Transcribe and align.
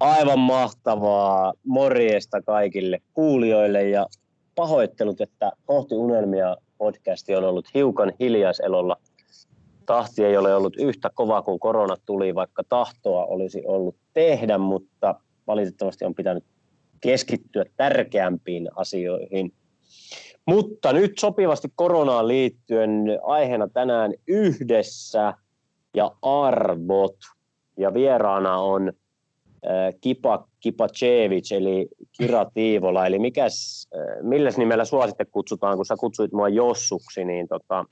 Aivan 0.00 0.38
mahtavaa 0.38 1.52
morjesta 1.66 2.42
kaikille 2.42 2.98
kuulijoille 3.14 3.88
ja 3.88 4.06
pahoittelut, 4.54 5.20
että 5.20 5.52
kohti 5.64 5.94
unelmia 5.94 6.56
podcasti 6.78 7.36
on 7.36 7.44
ollut 7.44 7.74
hiukan 7.74 8.12
hiljaiselolla. 8.20 8.96
Tahti 9.86 10.24
ei 10.24 10.36
ole 10.36 10.54
ollut 10.54 10.76
yhtä 10.76 11.10
kova 11.14 11.42
kuin 11.42 11.60
korona 11.60 11.96
tuli, 12.06 12.34
vaikka 12.34 12.62
tahtoa 12.68 13.24
olisi 13.24 13.62
ollut 13.66 13.96
tehdä, 14.12 14.58
mutta 14.58 15.14
valitettavasti 15.46 16.04
on 16.04 16.14
pitänyt 16.14 16.44
keskittyä 17.00 17.64
tärkeämpiin 17.76 18.68
asioihin. 18.76 19.52
Mutta 20.46 20.92
nyt 20.92 21.12
sopivasti 21.18 21.68
koronaan 21.74 22.28
liittyen 22.28 23.04
aiheena 23.22 23.68
tänään 23.68 24.14
yhdessä 24.26 25.34
ja 25.94 26.10
arvot. 26.22 27.16
Ja 27.76 27.94
vieraana 27.94 28.58
on 28.58 28.92
Kipa 30.00 30.48
Kipacevic, 30.60 31.52
eli 31.52 31.88
Kira 32.18 32.44
Tiivola, 32.54 33.06
eli 33.06 33.18
mikäs, 33.18 33.88
milläs 34.22 34.56
nimellä 34.56 34.84
sua 34.84 35.06
sitten 35.06 35.26
kutsutaan, 35.30 35.76
kun 35.76 35.86
sä 35.86 35.96
kutsuit 35.96 36.32
mua 36.32 36.48
Jossuksi, 36.48 37.24
niin 37.24 37.48
tota, 37.48 37.84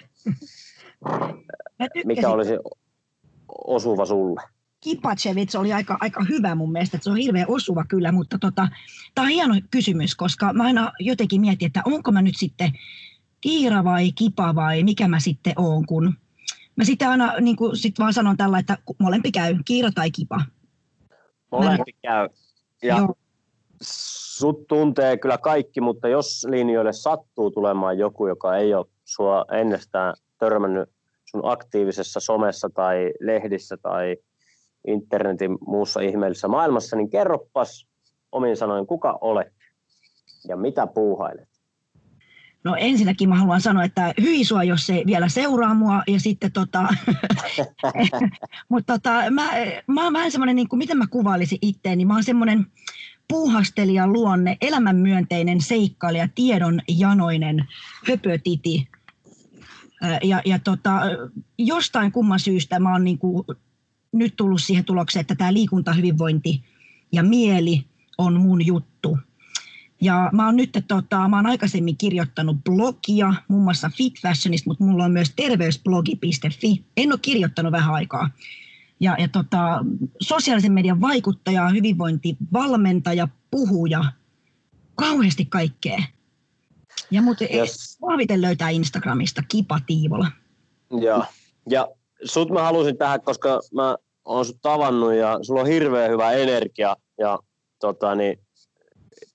mikä 2.05 2.31
olisi 2.31 2.53
osuva 3.65 4.07
sulle? 4.07 4.41
Kipacevic 4.81 5.55
oli 5.55 5.73
aika, 5.73 5.97
aika 6.01 6.25
hyvä 6.29 6.55
mun 6.55 6.73
mielestä, 6.73 6.97
että 6.97 7.05
se 7.05 7.11
on 7.11 7.17
hirveän 7.17 7.47
osuva 7.49 7.85
kyllä, 7.85 8.13
mutta 8.13 8.39
tota, 8.39 8.69
tämä 9.15 9.25
on 9.25 9.33
hieno 9.33 9.55
kysymys, 9.71 10.15
koska 10.15 10.53
mä 10.53 10.65
aina 10.65 10.93
jotenkin 11.01 11.41
mietin, 11.41 11.67
että 11.67 11.83
onko 11.85 12.13
mä 12.13 12.23
nyt 12.23 12.37
sitten 12.37 12.73
Kiira 13.41 13.85
vai 13.85 14.13
Kipa 14.13 14.55
vai 14.55 14.83
mikä 14.83 15.09
mä 15.09 15.21
sitten 15.21 15.53
oon, 15.57 15.87
kun 15.87 16.15
mä 16.77 16.85
sitten 16.85 17.09
aina 17.09 17.35
niin 17.41 17.57
kuin 17.57 17.77
sit 17.77 17.99
vaan 17.99 18.13
sanon 18.13 18.37
tällä, 18.37 18.59
että 18.59 18.79
molempi 18.99 19.33
käy, 19.33 19.57
Kiira 19.65 19.91
tai 19.93 20.11
Kipa. 20.11 20.41
Molempi 21.51 21.93
käy. 22.03 22.29
Ja 22.83 22.97
Joo. 22.97 23.15
sut 23.83 24.67
tuntee 24.67 25.17
kyllä 25.17 25.39
kaikki, 25.39 25.81
mutta 25.81 26.09
jos 26.09 26.47
linjoille 26.51 26.93
sattuu 26.93 27.51
tulemaan 27.51 27.99
joku, 27.99 28.27
joka 28.27 28.57
ei 28.57 28.75
ole 28.75 28.87
sua 29.05 29.45
ennestään 29.53 30.15
törmännyt 30.39 30.91
sun 31.25 31.41
aktiivisessa 31.45 32.21
somessa 32.21 32.71
tai 32.75 33.13
lehdissä 33.21 33.77
tai 33.77 34.17
internetin 34.87 35.59
muussa 35.67 36.01
ihmeellisessä 36.01 36.49
maailmassa, 36.49 36.97
niin 36.97 37.11
kerroppas 37.11 37.87
omin 38.33 38.57
sanoin, 38.57 38.87
kuka 38.87 39.19
olet 39.21 39.53
ja 40.49 40.57
mitä 40.57 40.87
puuhailet? 40.87 41.48
No 42.65 42.77
ensinnäkin 42.79 43.29
mä 43.29 43.37
haluan 43.37 43.61
sanoa, 43.61 43.85
että 43.85 44.15
hyi 44.21 44.45
sua, 44.45 44.65
jos 44.65 44.87
se 44.87 45.03
vielä 45.07 45.29
seuraa 45.29 45.75
mua. 45.75 46.03
Ja 46.07 46.21
sitten 46.21 46.53
tota, 46.53 46.89
mutta 48.69 48.93
tota, 48.93 49.31
mä, 49.31 49.51
mä, 49.87 50.05
oon 50.05 50.31
semmoinen, 50.31 50.57
niin 50.57 50.69
kuin, 50.69 50.79
miten 50.79 50.99
mä 50.99 51.07
kuvailisin 51.07 51.59
itteeni, 51.63 52.05
mä 52.05 52.15
oon 52.15 52.25
semmoinen 52.25 52.67
puuhastelija 53.29 54.07
luonne, 54.07 54.57
elämänmyönteinen 54.61 55.61
seikkailija, 55.61 56.29
tiedon 56.35 56.81
janoinen 56.89 57.69
höpötiti. 58.09 58.89
Ja, 60.23 60.43
ja 60.45 60.59
tota, 60.59 61.01
jostain 61.59 62.13
kumman 62.13 62.41
syystä 62.41 62.81
mä 62.81 62.93
oon 62.93 63.05
niin 63.05 63.19
kuin 63.19 63.45
nyt 64.13 64.37
tullut 64.37 64.63
siihen 64.63 64.85
tulokseen, 64.85 65.21
että 65.21 65.35
tämä 65.35 65.53
liikuntahyvinvointi 65.53 66.65
ja 67.13 67.23
mieli 67.23 67.85
on 68.19 68.41
mun 68.41 68.67
juttu. 68.67 69.19
Ja 70.01 70.31
mä 70.33 70.47
oon 70.47 70.57
nyt, 70.57 70.85
tota, 70.89 71.29
mä 71.29 71.37
oon 71.37 71.47
aikaisemmin 71.47 71.97
kirjoittanut 71.97 72.57
blogia, 72.65 73.35
muun 73.49 73.63
muassa 73.63 73.91
Fit 73.97 74.15
Fashionista, 74.23 74.71
mutta 74.71 74.85
mulla 74.85 75.05
on 75.05 75.13
myös 75.13 75.33
terveysblogi.fi. 75.37 76.85
En 76.97 77.13
ole 77.13 77.19
kirjoittanut 77.23 77.73
vähän 77.73 77.95
aikaa. 77.95 78.31
Ja, 79.01 79.17
ja 79.19 79.29
tota, 79.29 79.85
sosiaalisen 80.21 80.73
median 80.73 81.01
vaikuttaja, 81.01 81.69
hyvinvointivalmentaja, 81.69 83.29
puhuja, 83.51 84.05
kauheasti 84.95 85.45
kaikkea. 85.45 85.99
Ja 87.11 87.23
mut 87.23 87.41
yes. 87.41 87.99
vahviten 88.01 88.43
löytää 88.43 88.71
Instagramista 88.71 89.43
Kipa 89.49 89.81
Tiivola. 89.87 90.31
Joo. 90.91 91.25
Ja 91.71 91.89
sut 92.25 92.51
mä 92.51 92.63
halusin 92.63 92.99
tähän, 92.99 93.21
koska 93.21 93.61
mä 93.75 93.97
oon 94.25 94.45
sut 94.45 94.59
tavannut 94.63 95.15
ja 95.15 95.39
sulla 95.43 95.61
on 95.61 95.67
hirveän 95.67 96.11
hyvä 96.11 96.33
energia 96.33 96.97
ja 97.19 97.39
tota, 97.81 98.15
niin, 98.15 98.39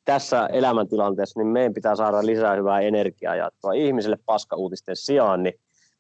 tässä 0.06 0.47
elämäntilanteessa 0.47 1.40
niin 1.40 1.47
meidän 1.47 1.74
pitää 1.74 1.96
saada 1.96 2.25
lisää 2.25 2.56
hyvää 2.56 2.80
energiaa 2.80 3.36
jaettua 3.36 3.74
ihmisille 3.74 4.18
paskauutisten 4.25 4.96
sijaan, 4.96 5.44
niin 5.44 5.53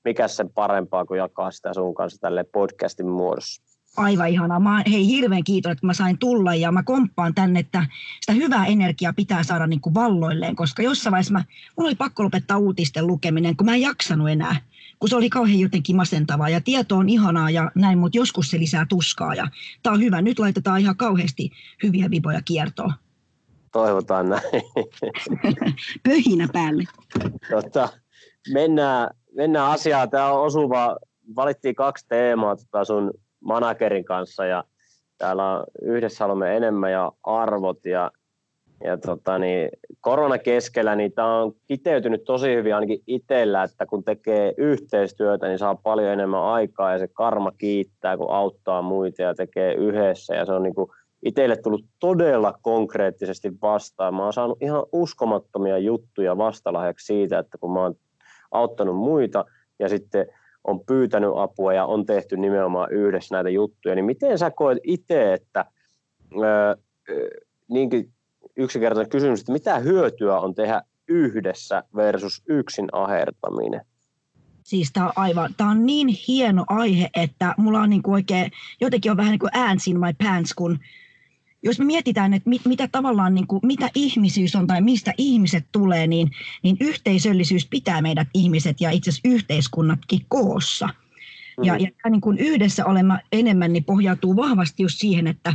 mikä 0.05 0.27
sen 0.27 0.49
parempaa 0.49 1.05
kuin 1.05 1.17
jakaa 1.17 1.51
sitä 1.51 1.73
sun 1.73 1.93
kanssa 1.93 2.21
tälle 2.21 2.43
podcastin 2.43 3.07
muodossa. 3.07 3.63
Aivan 3.97 4.29
ihanaa. 4.29 4.59
Mä 4.59 4.83
hei 4.91 5.07
hirveän 5.07 5.43
kiitos, 5.43 5.71
että 5.71 5.85
mä 5.85 5.93
sain 5.93 6.17
tulla 6.19 6.55
ja 6.55 6.71
mä 6.71 6.83
komppaan 6.83 7.35
tänne, 7.35 7.59
että 7.59 7.85
sitä 8.21 8.33
hyvää 8.33 8.65
energiaa 8.65 9.13
pitää 9.13 9.43
saada 9.43 9.67
niin 9.67 9.81
kuin 9.81 9.93
valloilleen, 9.93 10.55
koska 10.55 10.83
jossain 10.83 11.11
vaiheessa 11.11 11.33
mä, 11.33 11.43
mulla 11.77 11.87
oli 11.87 11.95
pakko 11.95 12.23
lopettaa 12.23 12.57
uutisten 12.57 13.07
lukeminen, 13.07 13.57
kun 13.57 13.65
mä 13.65 13.75
en 13.75 13.81
jaksanut 13.81 14.29
enää 14.29 14.55
kun 14.99 15.09
se 15.09 15.15
oli 15.15 15.29
kauhean 15.29 15.59
jotenkin 15.59 15.95
masentavaa 15.95 16.49
ja 16.49 16.61
tieto 16.61 16.97
on 16.97 17.09
ihanaa 17.09 17.49
ja 17.49 17.71
näin, 17.75 17.97
mutta 17.97 18.17
joskus 18.17 18.49
se 18.49 18.59
lisää 18.59 18.85
tuskaa 18.89 19.35
ja 19.35 19.47
tämä 19.83 19.93
on 19.93 20.01
hyvä. 20.01 20.21
Nyt 20.21 20.39
laitetaan 20.39 20.79
ihan 20.79 20.97
kauheasti 20.97 21.51
hyviä 21.83 22.09
viboja 22.09 22.41
kiertoon. 22.45 22.93
Toivotaan 23.73 24.29
näin. 24.29 24.43
Pöhinä 26.07 26.47
päälle. 26.53 26.83
Tota, 27.49 27.89
mennään, 28.53 29.09
mennään 29.35 29.71
asiaan. 29.71 30.09
Tämä 30.09 30.31
on 30.31 30.45
osuva. 30.45 30.97
Valittiin 31.35 31.75
kaksi 31.75 32.05
teemaa 32.07 32.55
tota 32.55 32.85
sun 32.85 33.11
managerin 33.39 34.05
kanssa 34.05 34.45
ja 34.45 34.63
täällä 35.17 35.51
on 35.51 35.63
yhdessä 35.81 36.23
haluamme 36.23 36.57
enemmän 36.57 36.91
ja 36.91 37.11
arvot 37.23 37.85
ja 37.85 38.11
ja 38.83 38.97
tota, 38.97 39.39
niin, 39.39 39.69
korona 40.01 40.37
keskellä 40.37 40.95
niin 40.95 41.11
tämä 41.11 41.41
on 41.41 41.53
kiteytynyt 41.67 42.23
tosi 42.23 42.55
hyvin 42.55 42.75
ainakin 42.75 43.03
itsellä, 43.07 43.63
että 43.63 43.85
kun 43.85 44.03
tekee 44.03 44.53
yhteistyötä, 44.57 45.47
niin 45.47 45.59
saa 45.59 45.75
paljon 45.75 46.13
enemmän 46.13 46.43
aikaa 46.43 46.91
ja 46.91 46.99
se 46.99 47.07
karma 47.07 47.51
kiittää, 47.51 48.17
kun 48.17 48.31
auttaa 48.31 48.81
muita 48.81 49.21
ja 49.21 49.35
tekee 49.35 49.73
yhdessä. 49.73 50.35
Ja 50.35 50.45
se 50.45 50.51
on 50.51 50.63
niin 50.63 50.75
kuin 50.75 50.91
itselle 51.25 51.55
tullut 51.55 51.85
todella 51.99 52.53
konkreettisesti 52.61 53.51
vastaan. 53.61 54.13
Mä 54.13 54.23
oon 54.23 54.33
saanut 54.33 54.61
ihan 54.61 54.85
uskomattomia 54.91 55.77
juttuja 55.77 56.37
vastalahjaksi 56.37 57.05
siitä, 57.05 57.39
että 57.39 57.57
kun 57.57 57.73
mä 57.73 57.79
oon 57.79 57.95
auttanut 58.51 58.97
muita 58.97 59.45
ja 59.79 59.89
sitten 59.89 60.25
on 60.63 60.85
pyytänyt 60.85 61.29
apua 61.35 61.73
ja 61.73 61.85
on 61.85 62.05
tehty 62.05 62.37
nimenomaan 62.37 62.91
yhdessä 62.91 63.35
näitä 63.35 63.49
juttuja, 63.49 63.95
niin 63.95 64.05
miten 64.05 64.37
sä 64.37 64.51
koet 64.51 64.77
itse, 64.83 65.33
että 65.33 65.65
öö, 66.43 66.75
niinkin 67.69 68.11
yksinkertainen 68.57 69.09
kysymys, 69.09 69.39
että 69.39 69.51
mitä 69.51 69.79
hyötyä 69.79 70.39
on 70.39 70.55
tehdä 70.55 70.81
yhdessä 71.07 71.83
versus 71.95 72.41
yksin 72.47 72.87
ahertaminen? 72.91 73.81
Siis 74.63 74.91
tämä 74.93 75.05
on 75.05 75.13
aivan, 75.15 75.53
tämä 75.57 75.69
on 75.69 75.85
niin 75.85 76.07
hieno 76.07 76.65
aihe, 76.67 77.09
että 77.15 77.55
mulla 77.57 77.79
on 77.79 77.89
niin 77.89 78.03
kuin 78.03 78.13
oikein, 78.13 78.51
jotenkin 78.81 79.11
on 79.11 79.17
vähän 79.17 79.31
niin 79.31 79.39
kuin 79.39 79.55
ants 79.55 79.87
in 79.87 79.99
my 79.99 80.13
pants, 80.23 80.53
kun 80.53 80.79
jos 81.63 81.79
me 81.79 81.85
mietitään, 81.85 82.33
että 82.33 82.49
mit, 82.49 82.65
mitä 82.65 82.87
tavallaan, 82.87 83.35
niin 83.35 83.47
kuin, 83.47 83.59
mitä 83.63 83.89
ihmisyys 83.95 84.55
on 84.55 84.67
tai 84.67 84.81
mistä 84.81 85.13
ihmiset 85.17 85.65
tulee, 85.71 86.07
niin, 86.07 86.31
niin 86.63 86.77
yhteisöllisyys 86.79 87.67
pitää 87.67 88.01
meidät 88.01 88.27
ihmiset 88.33 88.81
ja 88.81 88.91
itse 88.91 89.09
asiassa 89.09 89.29
yhteiskunnatkin 89.29 90.25
koossa. 90.27 90.89
Mm. 91.57 91.63
Ja, 91.63 91.77
ja 91.77 92.09
niin 92.09 92.21
kuin 92.21 92.37
yhdessä 92.37 92.85
olemme 92.85 93.19
enemmän, 93.31 93.73
niin 93.73 93.83
pohjautuu 93.83 94.35
vahvasti 94.35 94.83
just 94.83 94.99
siihen, 94.99 95.27
että 95.27 95.53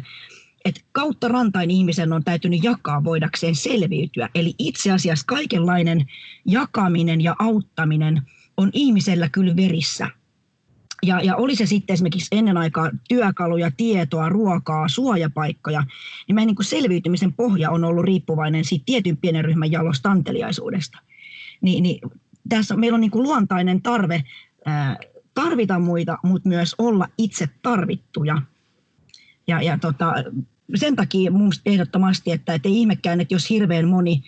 että 0.64 0.80
kautta 0.92 1.28
rantain 1.28 1.70
ihmisen 1.70 2.12
on 2.12 2.24
täytynyt 2.24 2.64
jakaa 2.64 3.04
voidakseen 3.04 3.54
selviytyä. 3.54 4.28
Eli 4.34 4.54
itse 4.58 4.92
asiassa 4.92 5.26
kaikenlainen 5.26 6.06
jakaminen 6.44 7.20
ja 7.20 7.36
auttaminen 7.38 8.22
on 8.56 8.70
ihmisellä 8.72 9.28
kyllä 9.28 9.56
verissä. 9.56 10.10
Ja, 11.02 11.20
ja 11.20 11.36
oli 11.36 11.56
se 11.56 11.66
sitten 11.66 11.94
esimerkiksi 11.94 12.28
ennen 12.32 12.56
aikaa 12.56 12.90
työkaluja, 13.08 13.70
tietoa, 13.76 14.28
ruokaa, 14.28 14.88
suojapaikkoja, 14.88 15.84
niin 16.28 16.34
meidän 16.34 16.54
niin 16.58 16.64
selviytymisen 16.64 17.32
pohja 17.32 17.70
on 17.70 17.84
ollut 17.84 18.04
riippuvainen 18.04 18.64
siitä 18.64 18.82
tietyn 18.86 19.16
pienen 19.16 19.44
ryhmän 19.44 19.72
jalostanteliaisuudesta. 19.72 20.98
Ni, 21.60 21.80
niin 21.80 22.00
tässä 22.48 22.76
meillä 22.76 22.96
on 22.96 23.00
niin 23.00 23.10
kuin 23.10 23.22
luontainen 23.22 23.82
tarve 23.82 24.24
ää, 24.66 24.96
tarvita 25.34 25.78
muita, 25.78 26.18
mutta 26.22 26.48
myös 26.48 26.74
olla 26.78 27.08
itse 27.18 27.48
tarvittuja. 27.62 28.42
Ja, 29.46 29.62
ja 29.62 29.78
tota, 29.78 30.14
sen 30.74 30.96
takia 30.96 31.30
minusta 31.30 31.62
ehdottomasti, 31.66 32.32
että, 32.32 32.54
että 32.54 32.68
ei 32.68 32.80
ihmekään, 32.80 33.20
että 33.20 33.34
jos 33.34 33.50
hirveän 33.50 33.88
moni 33.88 34.22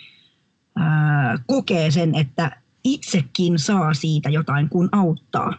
ää, 0.76 1.38
kokee 1.46 1.90
sen, 1.90 2.14
että 2.14 2.61
itsekin 2.84 3.58
saa 3.58 3.94
siitä 3.94 4.31
jotain, 4.31 4.69
kun 4.69 4.88
auttaa. 4.93 5.55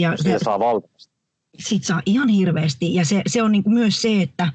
Ja 0.00 0.16
se, 0.16 0.38
saa 0.38 0.58
valtavasti. 0.58 1.14
Sitten 1.58 1.86
saa 1.86 2.02
ihan 2.06 2.28
hirveästi. 2.28 2.94
Ja 2.94 3.04
se, 3.04 3.22
se 3.26 3.42
on 3.42 3.52
niin 3.52 3.62
kuin 3.62 3.74
myös 3.74 4.02
se, 4.02 4.22
että 4.22 4.52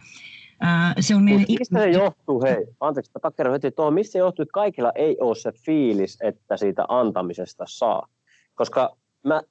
ää, 0.59 0.93
se 0.99 1.15
on 1.15 1.23
meidän... 1.23 1.45
Mistä 1.59 1.79
se 1.79 1.89
johtuu, 1.89 2.41
hei, 2.43 2.67
anteeksi, 2.79 3.11
takkero 3.21 3.53
heti 3.53 3.71
tuohon, 3.71 3.93
mistä 3.93 4.11
se 4.11 4.19
johtuu, 4.19 4.43
että 4.43 4.53
kaikilla 4.53 4.91
ei 4.95 5.17
ole 5.19 5.35
se 5.35 5.51
fiilis, 5.65 6.17
että 6.21 6.57
siitä 6.57 6.85
antamisesta 6.87 7.63
saa? 7.67 8.07
Koska 8.55 8.95
mä 9.23 9.41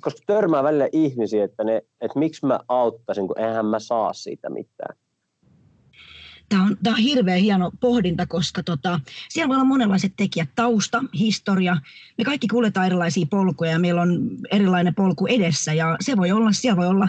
koska 0.00 0.20
törmää 0.26 0.62
välillä 0.62 0.88
ihmisiä, 0.92 1.44
että, 1.44 1.64
ne, 1.64 1.82
että 2.00 2.18
miksi 2.18 2.46
mä 2.46 2.60
auttaisin, 2.68 3.26
kun 3.26 3.38
eihän 3.38 3.66
mä 3.66 3.78
saa 3.78 4.12
siitä 4.12 4.50
mitään. 4.50 4.96
Tämä 6.52 6.64
on, 6.64 6.76
tämä 6.82 6.96
on 6.96 7.02
hirveän 7.02 7.40
hieno 7.40 7.70
pohdinta, 7.80 8.26
koska 8.26 8.62
tota, 8.62 9.00
siellä 9.28 9.48
voi 9.48 9.56
olla 9.56 9.64
monenlaiset 9.64 10.12
tekijät, 10.16 10.48
tausta, 10.54 11.04
historia. 11.18 11.76
Me 12.18 12.24
kaikki 12.24 12.48
kuljetaan 12.48 12.86
erilaisia 12.86 13.26
polkuja 13.26 13.70
ja 13.70 13.78
meillä 13.78 14.02
on 14.02 14.30
erilainen 14.50 14.94
polku 14.94 15.26
edessä 15.26 15.74
ja 15.74 15.96
se 16.00 16.16
voi 16.16 16.32
olla, 16.32 16.52
siellä 16.52 16.76
voi 16.76 16.86
olla 16.86 17.08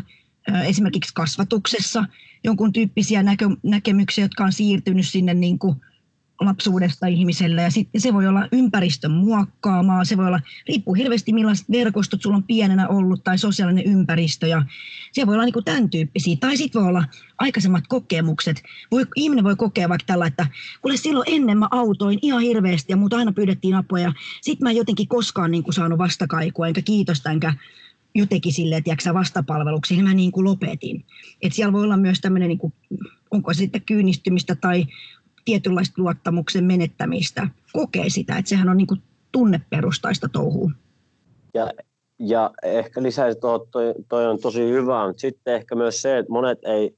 esimerkiksi 0.66 1.14
kasvatuksessa 1.14 2.06
jonkun 2.44 2.74
tyyppisiä 2.74 3.24
näkö, 3.24 3.50
näkemyksiä, 3.64 4.26
jotka 4.26 4.44
on 4.44 4.54
siirtynyt 4.54 5.08
sinne 5.08 5.34
niin 5.34 5.60
kuin 5.60 5.76
lapsuudesta 6.46 7.08
ihmiselle 7.08 7.62
ja 7.62 7.72
sitten 7.72 8.02
se 8.02 8.14
voi 8.14 8.28
olla 8.28 8.48
ympäristön 8.52 9.12
muokkaamaa, 9.12 10.06
se 10.06 10.18
voi 10.18 10.28
olla, 10.28 10.40
riippuu 10.68 10.94
hirveästi 10.94 11.34
millaiset 11.34 11.72
verkostot 11.72 12.22
sulla 12.22 12.36
on 12.36 12.44
pienenä 12.44 12.88
ollut 12.88 13.24
tai 13.24 13.38
sosiaalinen 13.38 13.86
ympäristö 13.86 14.48
ja 14.48 14.66
se 15.12 15.28
voi 15.28 15.36
olla 15.36 15.46
niin 15.46 15.54
kuin 15.54 15.66
tämän 15.66 15.90
tyyppisiä. 15.90 16.38
Tai 16.40 16.58
sitten 16.58 16.82
voi 16.82 16.90
olla 16.90 17.06
aikaisemmat 17.38 17.84
kokemukset. 17.88 18.64
Voi, 18.92 19.06
ihminen 19.16 19.44
voi 19.44 19.56
kokea 19.56 19.90
vaikka 19.90 20.06
tällä, 20.06 20.26
että 20.26 20.48
kuule 20.82 20.98
silloin 20.98 21.30
ennen 21.32 21.58
mä 21.58 21.68
autoin 21.72 22.20
ihan 22.22 22.42
hirveästi 22.42 22.94
ja 22.94 22.98
muuta 22.98 23.18
aina 23.18 23.32
pyydettiin 23.32 23.76
apua 23.76 24.00
ja 24.00 24.14
sitten 24.42 24.66
mä 24.66 24.70
en 24.70 24.78
jotenkin 24.78 25.08
koskaan 25.08 25.52
niin 25.52 25.64
kuin 25.64 25.74
saanut 25.74 26.00
vastakaikua 26.00 26.68
enkä 26.68 26.82
kiitosta 26.82 27.32
enkä 27.32 27.54
jotenkin 28.16 28.54
että 28.74 29.14
vastapalveluksi, 29.14 29.94
niin 29.94 30.06
mä 30.06 30.14
niin 30.14 30.32
kuin 30.32 30.44
lopetin. 30.44 31.06
Että 31.42 31.56
siellä 31.56 31.74
voi 31.74 31.84
olla 31.84 31.98
myös 31.98 32.22
tämmöinen, 32.22 32.50
niin 32.50 32.74
onko 33.32 33.54
se 33.54 33.58
sitten 33.58 33.82
kyynistymistä 33.82 34.56
tai 34.56 34.86
tietynlaista 35.46 36.02
luottamuksen 36.02 36.64
menettämistä, 36.64 37.48
kokee 37.74 38.10
sitä, 38.10 38.38
että 38.38 38.50
sehän 38.50 38.70
on 38.70 38.78
niin 38.78 38.88
kuin 38.88 39.02
tunneperustaista 39.32 40.30
touhua. 40.30 40.72
Ja, 41.54 41.72
ja 42.20 42.52
ehkä 42.64 43.04
lisäisi 43.04 43.40
tuohon, 43.40 43.68
toi, 43.72 43.94
toi 44.10 44.28
on 44.28 44.40
tosi 44.40 44.70
hyvä, 44.70 45.08
mutta 45.08 45.22
sitten 45.22 45.56
ehkä 45.56 45.76
myös 45.76 46.02
se, 46.02 46.18
että 46.18 46.32
monet 46.32 46.60
ei 46.64 46.96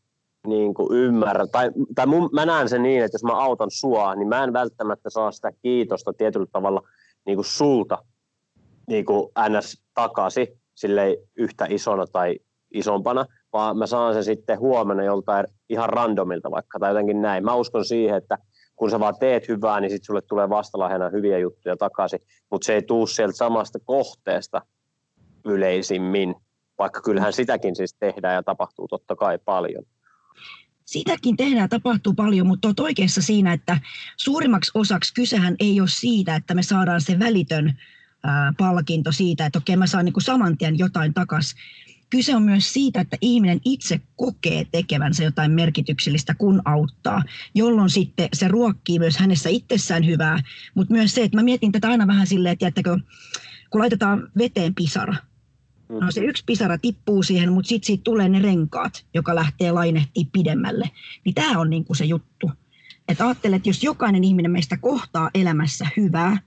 niin 0.47 0.73
kuin 0.73 0.97
ymmärrä, 0.97 1.47
tai, 1.47 1.71
tai 1.95 2.05
mun, 2.05 2.29
mä 2.33 2.45
näen 2.45 2.69
sen 2.69 2.83
niin, 2.83 3.03
että 3.03 3.15
jos 3.15 3.23
mä 3.23 3.39
autan 3.39 3.71
sua, 3.71 4.15
niin 4.15 4.27
mä 4.27 4.43
en 4.43 4.53
välttämättä 4.53 5.09
saa 5.09 5.31
sitä 5.31 5.51
kiitosta 5.61 6.13
tietyllä 6.13 6.45
tavalla 6.51 6.81
niin 7.25 7.35
kuin 7.37 7.45
sulta 7.45 7.97
niin 8.87 9.05
kuin 9.05 9.31
ns. 9.49 9.81
takaisin, 9.93 10.47
yhtä 11.35 11.67
isona 11.69 12.07
tai 12.07 12.39
isompana, 12.73 13.25
vaan 13.55 13.77
mä 13.77 13.87
saan 13.87 14.13
sen 14.13 14.23
sitten 14.23 14.59
huomenna 14.59 15.03
joltain 15.03 15.45
ihan 15.69 15.89
randomilta 15.89 16.51
vaikka 16.51 16.79
tai 16.79 16.89
jotenkin 16.89 17.21
näin. 17.21 17.45
Mä 17.45 17.55
uskon 17.55 17.85
siihen, 17.85 18.17
että 18.17 18.37
kun 18.75 18.91
sä 18.91 18.99
vaan 18.99 19.15
teet 19.19 19.47
hyvää, 19.47 19.79
niin 19.79 19.91
sitten 19.91 20.05
sulle 20.05 20.21
tulee 20.21 20.49
vastalahjana 20.49 21.09
hyviä 21.09 21.39
juttuja 21.39 21.77
takaisin, 21.77 22.19
mutta 22.51 22.65
se 22.65 22.73
ei 22.73 22.81
tuu 22.81 23.07
sieltä 23.07 23.37
samasta 23.37 23.79
kohteesta 23.79 24.61
yleisimmin, 25.45 26.35
vaikka 26.79 27.01
kyllähän 27.01 27.33
sitäkin 27.33 27.75
siis 27.75 27.95
tehdään 27.99 28.35
ja 28.35 28.43
tapahtuu 28.43 28.87
totta 28.87 29.15
kai 29.15 29.39
paljon. 29.45 29.83
Sitäkin 30.85 31.37
tehdään 31.37 31.69
tapahtuu 31.69 32.13
paljon, 32.13 32.47
mutta 32.47 32.67
olet 32.67 32.79
oikeassa 32.79 33.21
siinä, 33.21 33.53
että 33.53 33.79
suurimmaksi 34.17 34.71
osaksi 34.73 35.13
kysehän 35.13 35.55
ei 35.59 35.79
ole 35.79 35.89
siitä, 35.91 36.35
että 36.35 36.53
me 36.53 36.63
saadaan 36.63 37.01
se 37.01 37.19
välitön 37.19 37.73
palkinto 38.57 39.11
siitä, 39.11 39.45
että 39.45 39.59
okei 39.59 39.75
mä 39.75 39.87
saan 39.87 40.05
niin 40.05 40.21
saman 40.21 40.57
tien 40.57 40.79
jotain 40.79 41.13
takaisin, 41.13 41.59
kyse 42.09 42.35
on 42.35 42.43
myös 42.43 42.73
siitä, 42.73 43.01
että 43.01 43.17
ihminen 43.21 43.59
itse 43.65 44.01
kokee 44.15 44.65
tekevänsä 44.71 45.23
jotain 45.23 45.51
merkityksellistä, 45.51 46.35
kun 46.35 46.61
auttaa, 46.65 47.23
jolloin 47.55 47.89
sitten 47.89 48.29
se 48.33 48.47
ruokkii 48.47 48.99
myös 48.99 49.17
hänessä 49.17 49.49
itsessään 49.49 50.05
hyvää, 50.05 50.39
mutta 50.75 50.93
myös 50.93 51.15
se, 51.15 51.23
että 51.23 51.37
mä 51.37 51.43
mietin 51.43 51.71
tätä 51.71 51.87
aina 51.87 52.07
vähän 52.07 52.27
silleen, 52.27 52.53
että 52.53 52.65
jättäkö, 52.65 52.97
kun 53.69 53.81
laitetaan 53.81 54.31
veteen 54.37 54.75
pisara, 54.75 55.15
No 55.89 56.11
se 56.11 56.21
yksi 56.21 56.43
pisara 56.45 56.77
tippuu 56.77 57.23
siihen, 57.23 57.53
mutta 57.53 57.69
sitten 57.69 57.87
siitä 57.87 58.03
tulee 58.03 58.29
ne 58.29 58.39
renkaat, 58.39 59.05
joka 59.13 59.35
lähtee 59.35 59.71
lainehtii 59.71 60.29
pidemmälle. 60.31 60.89
Niin 61.25 61.35
tämä 61.35 61.59
on 61.59 61.69
niinku 61.69 61.93
se 61.93 62.05
juttu. 62.05 62.51
Että 63.07 63.25
ajattelet, 63.25 63.55
että 63.55 63.69
jos 63.69 63.83
jokainen 63.83 64.23
ihminen 64.23 64.51
meistä 64.51 64.77
kohtaa 64.77 65.29
elämässä 65.33 65.87
hyvää, 65.97 66.37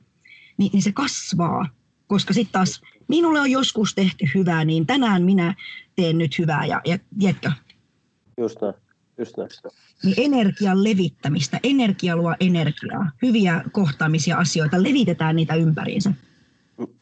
niin, 0.56 0.70
niin 0.72 0.82
se 0.82 0.92
kasvaa. 0.92 1.68
Koska 2.06 2.34
sitten 2.34 2.52
taas 2.52 2.80
minulle 3.08 3.40
on 3.40 3.50
joskus 3.50 3.94
tehty 3.94 4.24
hyvää, 4.34 4.64
niin 4.64 4.86
tänään 4.86 5.22
minä 5.22 5.54
teen 5.96 6.18
nyt 6.18 6.38
hyvää. 6.38 6.66
Ja, 6.66 6.80
ja 6.84 6.98
tiedätkö? 7.18 7.50
Just 8.36 8.60
näin. 8.60 8.74
Just 9.18 9.36
näin. 9.36 9.50
Niin 10.04 10.14
energian 10.18 10.84
levittämistä, 10.84 11.60
energia 11.62 12.16
luo 12.16 12.34
energiaa, 12.40 13.10
hyviä 13.22 13.64
kohtaamisia 13.72 14.36
asioita, 14.36 14.82
levitetään 14.82 15.36
niitä 15.36 15.54
ympäriinsä. 15.54 16.12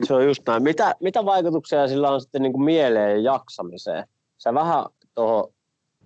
Se 0.05 0.15
on 0.15 0.25
just 0.25 0.43
näin. 0.47 0.63
Mitä, 0.63 0.95
mitä 1.01 1.25
vaikutuksia 1.25 1.89
sillä 1.89 2.11
on 2.11 2.21
sitten 2.21 2.43
niin 2.43 2.53
kuin 2.53 2.65
mieleen 2.65 3.11
ja 3.11 3.33
jaksamiseen? 3.33 4.09
Sä 4.39 4.55
vähän 4.55 4.85
tuohon 5.15 5.53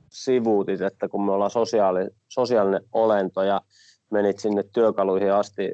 sivuutit, 0.08 0.80
että 0.80 1.08
kun 1.08 1.24
me 1.24 1.32
ollaan 1.32 1.50
sosiaali, 1.50 2.00
sosiaalinen 2.28 2.82
olento 2.92 3.42
ja 3.42 3.60
menit 4.10 4.38
sinne 4.38 4.64
työkaluihin 4.72 5.32
asti 5.32 5.70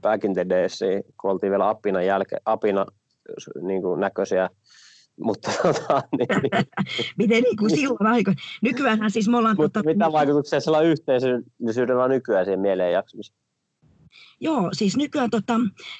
back 0.00 0.24
in 0.24 0.34
the 0.34 0.46
days, 0.48 0.80
kun 1.20 1.30
oltiin 1.30 1.50
vielä 1.50 1.68
apina, 1.68 2.02
jälke, 2.02 2.36
apina 2.44 2.86
niin 3.62 3.82
kuin 3.82 4.00
näköisiä 4.00 4.50
mutta 5.20 5.50
tota, 5.62 6.02
niin, 6.18 6.42
niin. 6.42 6.66
Miten 7.18 7.42
niin 7.42 7.56
kuin 7.56 7.70
silloin 7.70 8.06
aika? 8.06 8.34
Nykyäänhän 8.62 9.10
siis 9.10 9.28
me 9.28 9.36
ollaan... 9.36 9.56
Mutta 9.58 9.80
tota, 9.80 9.94
mitä 9.94 10.12
vaikutuksia 10.12 10.60
sillä 10.60 10.80
yhteisöllisyydellä 10.80 12.04
on 12.04 12.10
nykyään 12.10 12.44
siihen 12.44 12.60
mieleen 12.60 12.92
jaksamiseen? 12.92 13.38
Joo, 14.40 14.68
siis 14.72 14.96
nykyään 14.96 15.30
tota, 15.30 15.54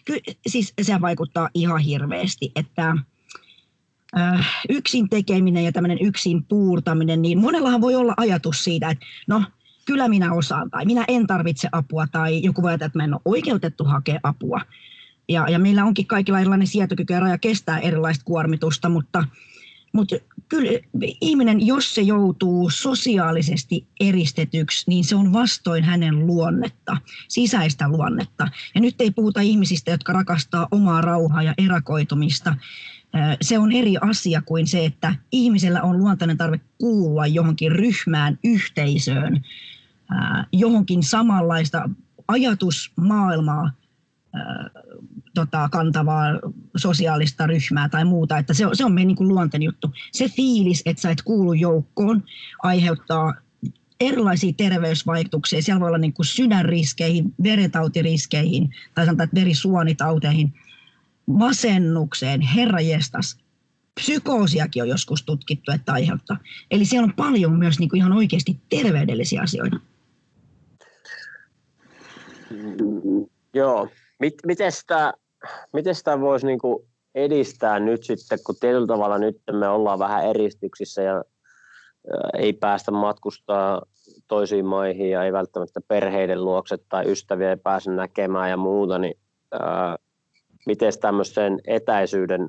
ky, 0.04 0.18
siis 0.46 0.74
se 0.82 1.00
vaikuttaa 1.00 1.48
ihan 1.54 1.80
hirveästi, 1.80 2.52
että 2.56 2.94
äh, 4.18 4.46
yksin 4.68 5.08
tekeminen 5.08 5.64
ja 5.64 5.72
tämmöinen 5.72 5.98
yksin 6.00 6.44
puurtaminen, 6.44 7.22
niin 7.22 7.38
monellahan 7.38 7.80
voi 7.80 7.94
olla 7.94 8.14
ajatus 8.16 8.64
siitä, 8.64 8.88
että 8.88 9.06
no, 9.26 9.42
kyllä 9.86 10.08
minä 10.08 10.32
osaan 10.32 10.70
tai 10.70 10.84
minä 10.84 11.04
en 11.08 11.26
tarvitse 11.26 11.68
apua 11.72 12.06
tai 12.12 12.42
joku 12.42 12.62
voi 12.62 12.70
ajatella, 12.70 12.86
että 12.86 12.98
mä 12.98 13.04
en 13.04 13.14
ole 13.14 13.20
oikeutettu 13.24 13.84
hakea 13.84 14.20
apua. 14.22 14.60
Ja, 15.28 15.46
ja 15.48 15.58
meillä 15.58 15.84
onkin 15.84 16.06
kaikilla 16.06 16.40
erilainen 16.40 16.66
sietokyky 16.66 17.12
ja 17.12 17.20
raja 17.20 17.38
kestää 17.38 17.78
erilaista 17.78 18.24
kuormitusta, 18.24 18.88
mutta, 18.88 19.24
mutta 19.92 20.16
kyllä 20.48 20.70
ihminen, 21.20 21.66
jos 21.66 21.94
se 21.94 22.02
joutuu 22.02 22.70
sosiaalisesti 22.70 23.86
eristetyksi, 24.00 24.84
niin 24.88 25.04
se 25.04 25.16
on 25.16 25.32
vastoin 25.32 25.84
hänen 25.84 26.26
luonnetta, 26.26 26.96
sisäistä 27.28 27.88
luonnetta. 27.88 28.48
Ja 28.74 28.80
nyt 28.80 29.00
ei 29.00 29.10
puhuta 29.10 29.40
ihmisistä, 29.40 29.90
jotka 29.90 30.12
rakastaa 30.12 30.68
omaa 30.70 31.00
rauhaa 31.00 31.42
ja 31.42 31.54
erakoitumista. 31.58 32.56
Se 33.42 33.58
on 33.58 33.72
eri 33.72 33.94
asia 34.00 34.42
kuin 34.42 34.66
se, 34.66 34.84
että 34.84 35.14
ihmisellä 35.32 35.82
on 35.82 35.98
luontainen 35.98 36.36
tarve 36.36 36.60
kuulua 36.78 37.26
johonkin 37.26 37.72
ryhmään, 37.72 38.38
yhteisöön, 38.44 39.44
johonkin 40.52 41.02
samanlaista 41.02 41.90
ajatusmaailmaa 42.28 43.70
tota, 45.34 45.69
kantavaa 45.72 46.26
sosiaalista 46.76 47.46
ryhmää 47.46 47.88
tai 47.88 48.05
muuta. 48.05 48.38
Että 48.38 48.55
se, 48.55 48.67
on, 48.67 48.76
se 48.76 48.84
on 48.84 48.93
meidän 48.93 49.08
niin 49.08 49.17
kuin 49.17 49.29
luonteen 49.29 49.62
juttu. 49.62 49.91
Se 50.12 50.29
fiilis, 50.29 50.82
että 50.86 51.00
sä 51.00 51.10
et 51.10 51.22
kuulu 51.22 51.53
joukkoon, 51.53 52.24
aiheuttaa 52.62 53.34
erilaisia 54.00 54.53
terveysvaikutuksia. 54.56 55.62
Siellä 55.62 55.81
voi 55.81 55.88
olla 55.88 55.98
niin 55.98 56.12
kuin 56.12 56.26
sydänriskeihin, 56.26 57.34
veretautiriskeihin 57.43 58.70
tai 58.94 59.06
sanotaan, 59.06 59.24
että 59.24 59.41
verisuonitauteihin, 59.41 60.55
masennukseen, 61.26 62.41
herrajestas. 62.41 63.38
Psykoosiakin 63.94 64.82
on 64.82 64.88
joskus 64.88 65.22
tutkittu, 65.22 65.72
että 65.72 65.93
aiheuttaa. 65.93 66.38
Eli 66.70 66.84
siellä 66.84 67.05
on 67.05 67.14
paljon 67.17 67.58
myös 67.58 67.79
niin 67.79 67.88
kuin 67.88 67.98
ihan 67.98 68.12
oikeasti 68.12 68.60
terveydellisiä 68.69 69.43
asioita. 69.43 69.76
Joo, 73.55 73.88
miten 74.46 74.72
sitä, 74.72 75.12
miten 75.72 75.94
sitä 75.94 76.20
voisi 76.20 76.46
niin 76.46 76.60
edistää 77.14 77.80
nyt 77.80 78.02
sitten, 78.02 78.38
kun 78.46 78.54
tietyllä 78.60 78.86
tavalla 78.86 79.18
nyt 79.18 79.36
me 79.52 79.68
ollaan 79.68 79.98
vähän 79.98 80.26
eristyksissä 80.26 81.02
ja 81.02 81.24
ei 82.34 82.52
päästä 82.52 82.90
matkustaa 82.90 83.82
toisiin 84.28 84.66
maihin 84.66 85.10
ja 85.10 85.24
ei 85.24 85.32
välttämättä 85.32 85.80
perheiden 85.88 86.44
luokset 86.44 86.82
tai 86.88 87.10
ystäviä 87.10 87.50
ei 87.50 87.56
pääse 87.56 87.90
näkemään 87.90 88.50
ja 88.50 88.56
muuta, 88.56 88.98
niin 88.98 89.18
ää, 89.52 89.96
miten 90.66 90.92
tämmöisen 91.00 91.60
etäisyyden 91.66 92.48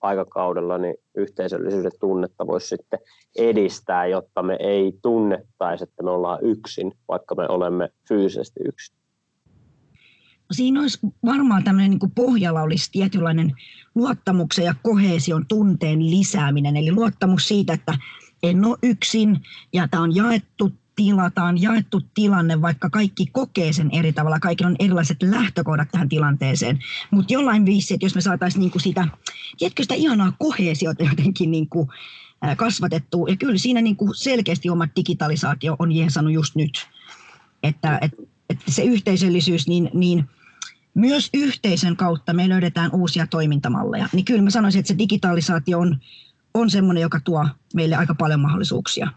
aikakaudella 0.00 0.78
niin 0.78 0.94
yhteisöllisyyden 1.16 1.92
tunnetta 2.00 2.46
voisi 2.46 2.68
sitten 2.68 2.98
edistää, 3.38 4.06
jotta 4.06 4.42
me 4.42 4.56
ei 4.60 4.92
tunnettaisi, 5.02 5.84
että 5.84 6.02
me 6.02 6.10
ollaan 6.10 6.38
yksin, 6.42 6.92
vaikka 7.08 7.34
me 7.34 7.46
olemme 7.48 7.88
fyysisesti 8.08 8.60
yksin 8.64 8.96
siinä 10.50 10.80
olisi 10.80 10.98
varmaan 11.24 11.64
tämmöinen 11.64 11.90
niin 11.90 12.10
pohjalla 12.14 12.62
olisi 12.62 12.92
tietynlainen 12.92 13.52
luottamuksen 13.94 14.64
ja 14.64 14.74
kohesion 14.82 15.46
tunteen 15.46 16.10
lisääminen. 16.10 16.76
Eli 16.76 16.92
luottamus 16.92 17.48
siitä, 17.48 17.72
että 17.72 17.98
en 18.42 18.64
ole 18.64 18.78
yksin 18.82 19.40
ja 19.72 19.88
tämä 19.88 20.02
on 20.02 20.14
jaettu 20.14 20.72
tila, 20.96 21.30
tämä 21.30 21.46
on 21.46 21.62
jaettu 21.62 22.00
tilanne, 22.14 22.62
vaikka 22.62 22.90
kaikki 22.90 23.26
kokee 23.26 23.72
sen 23.72 23.90
eri 23.92 24.12
tavalla, 24.12 24.40
kaikilla 24.40 24.70
on 24.70 24.76
erilaiset 24.78 25.22
lähtökohdat 25.22 25.88
tähän 25.92 26.08
tilanteeseen, 26.08 26.78
mutta 27.10 27.32
jollain 27.32 27.66
viisi, 27.66 27.94
että 27.94 28.06
jos 28.06 28.14
me 28.14 28.20
saataisiin 28.20 28.60
niinku 28.60 28.78
sitä, 28.78 29.08
tiedätkö 29.58 29.82
sitä 29.82 29.94
ihanaa 29.94 30.32
kohesiota 30.38 31.04
jotenkin 31.04 31.50
niinku, 31.50 31.88
kasvatettua, 32.56 33.28
ja 33.28 33.36
kyllä 33.36 33.58
siinä 33.58 33.82
niinku 33.82 34.14
selkeästi 34.14 34.70
oma 34.70 34.88
digitalisaatio 34.96 35.76
on 35.78 35.92
jeesannut 35.92 36.34
just 36.34 36.54
nyt, 36.54 36.88
että, 37.62 37.98
että, 38.02 38.22
että 38.50 38.70
se 38.70 38.82
yhteisöllisyys, 38.82 39.68
niin, 39.68 39.90
niin 39.94 40.24
myös 40.96 41.30
yhteisön 41.34 41.96
kautta 41.96 42.32
me 42.32 42.48
löydetään 42.48 42.90
uusia 42.92 43.26
toimintamalleja, 43.26 44.08
niin 44.12 44.24
kyllä 44.24 44.42
mä 44.42 44.50
sanoisin, 44.50 44.78
että 44.78 44.88
se 44.88 44.98
digitalisaatio 44.98 45.78
on, 45.78 46.00
on 46.54 46.70
semmoinen, 46.70 47.02
joka 47.02 47.20
tuo 47.20 47.48
meille 47.74 47.96
aika 47.96 48.14
paljon 48.14 48.40
mahdollisuuksia. 48.40 49.08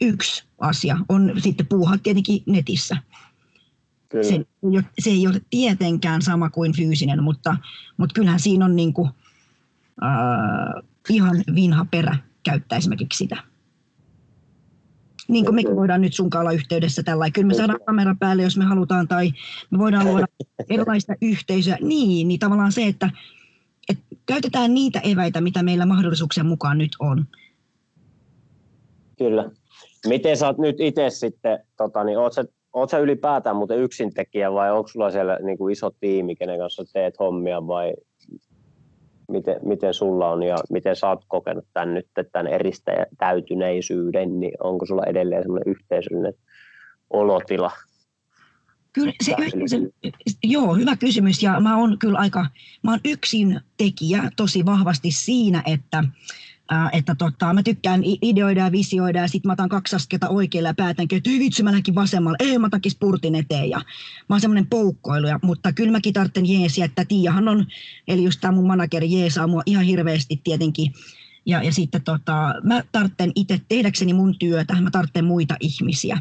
Yksi 0.00 0.44
asia 0.58 0.98
on 1.08 1.32
sitten 1.38 1.66
puuhaa 1.66 1.98
tietenkin 1.98 2.42
netissä. 2.46 2.96
Kyllä. 4.08 4.24
Se, 4.24 4.44
se 4.98 5.10
ei 5.10 5.26
ole 5.26 5.42
tietenkään 5.50 6.22
sama 6.22 6.50
kuin 6.50 6.76
fyysinen, 6.76 7.22
mutta, 7.22 7.56
mutta 7.96 8.14
kyllähän 8.14 8.40
siinä 8.40 8.64
on 8.64 8.76
niin 8.76 8.92
kuin, 8.92 9.10
äh, 10.02 10.82
ihan 11.10 11.44
vinha 11.54 11.84
perä 11.84 12.16
käyttää 12.42 12.78
esimerkiksi 12.78 13.18
sitä. 13.18 13.49
Niin 15.30 15.44
kuin 15.44 15.54
mekin 15.54 15.76
voidaan 15.76 16.00
nyt 16.00 16.14
sun 16.14 16.30
olla 16.40 16.52
yhteydessä 16.52 17.02
tällä 17.02 17.30
Kyllä 17.30 17.46
me 17.46 17.54
saadaan 17.54 17.80
kamera 17.86 18.16
päälle, 18.20 18.42
jos 18.42 18.56
me 18.56 18.64
halutaan, 18.64 19.08
tai 19.08 19.32
me 19.70 19.78
voidaan 19.78 20.06
luoda 20.06 20.26
erilaista 20.70 21.14
yhteisöä. 21.22 21.76
Niin, 21.80 22.28
niin 22.28 22.40
tavallaan 22.40 22.72
se, 22.72 22.86
että, 22.86 23.10
että 23.88 24.04
käytetään 24.26 24.74
niitä 24.74 25.00
eväitä, 25.00 25.40
mitä 25.40 25.62
meillä 25.62 25.86
mahdollisuuksien 25.86 26.46
mukaan 26.46 26.78
nyt 26.78 26.90
on. 26.98 27.26
Kyllä. 29.18 29.50
Miten 30.06 30.36
sä 30.36 30.46
oot 30.46 30.58
nyt 30.58 30.80
itse 30.80 31.10
sitten, 31.10 31.58
tota, 31.76 32.04
niin 32.04 32.18
oot 32.18 32.32
sä, 32.32 32.44
oot 32.72 32.90
sä 32.90 32.98
ylipäätään 32.98 33.56
muuten 33.56 33.78
yksintekijä 33.78 34.52
vai 34.52 34.70
onko 34.70 34.88
sulla 34.88 35.10
siellä 35.10 35.38
niin 35.42 35.58
kuin 35.58 35.72
iso 35.72 35.90
tiimi, 36.00 36.36
kenen 36.36 36.58
kanssa 36.58 36.84
teet 36.92 37.18
hommia 37.18 37.66
vai 37.66 37.94
miten, 39.30 39.56
miten 39.62 39.94
sulla 39.94 40.30
on 40.30 40.42
ja 40.42 40.56
miten 40.70 40.96
sä 40.96 41.08
oot 41.08 41.24
kokenut 41.28 41.64
tämän 41.72 41.94
nyt, 41.94 42.06
tämän 42.32 42.46
eristäytyneisyyden, 42.46 44.40
niin 44.40 44.52
onko 44.62 44.86
sulla 44.86 45.04
edelleen 45.06 45.42
semmoinen 45.42 45.72
yhteisöllinen 45.72 46.34
olotila? 47.10 47.70
Kyllä 48.92 49.12
se 49.24 49.34
yhteisö, 49.38 49.76
joo, 50.44 50.74
hyvä 50.74 50.96
kysymys 50.96 51.42
ja 51.42 51.60
mä 51.60 51.76
oon 51.76 51.98
kyllä 51.98 52.18
aika, 52.18 52.46
mä 52.82 52.90
oon 52.90 53.00
yksin 53.04 53.60
tekijä 53.76 54.22
tosi 54.36 54.66
vahvasti 54.66 55.10
siinä, 55.10 55.62
että 55.66 56.04
että 56.92 57.14
tota, 57.14 57.52
mä 57.52 57.62
tykkään 57.62 58.02
ideoida 58.04 58.60
ja 58.60 58.72
visioida 58.72 59.18
ja 59.18 59.28
sitten 59.28 59.48
mä 59.48 59.52
otan 59.52 59.68
kaksi 59.68 59.96
askelta 59.96 60.28
oikealle 60.28 60.68
ja 60.68 60.74
päätänkin, 60.74 61.16
että 61.16 61.30
vitsi 61.30 61.62
mä 61.62 61.70
lähdenkin 61.70 61.94
vasemmalle, 61.94 62.36
ei 62.40 62.58
mä 62.58 62.66
otankin 62.66 62.92
spurtin 62.92 63.34
eteen 63.34 63.70
ja 63.70 63.78
mä 64.28 64.34
oon 64.34 64.40
semmoinen 64.40 64.66
poukkoiluja, 64.66 65.40
mutta 65.42 65.72
kyllä 65.72 65.92
mäkin 65.92 66.12
tarvitsen 66.12 66.46
jeesiä, 66.46 66.84
että 66.84 67.04
Tiiahan 67.04 67.48
on, 67.48 67.66
eli 68.08 68.24
just 68.24 68.40
tämä 68.40 68.52
mun 68.52 68.66
manageri 68.66 69.12
jeesaa 69.12 69.46
mua 69.46 69.62
ihan 69.66 69.84
hirveästi 69.84 70.40
tietenkin 70.44 70.92
ja, 71.46 71.62
ja 71.62 71.72
sitten 71.72 72.02
tota, 72.02 72.54
mä 72.62 72.82
tarvitsen 72.92 73.32
itse 73.34 73.60
tehdäkseni 73.68 74.12
mun 74.12 74.38
työtä, 74.38 74.80
mä 74.80 74.90
tarvitsen 74.90 75.24
muita 75.24 75.56
ihmisiä. 75.60 76.18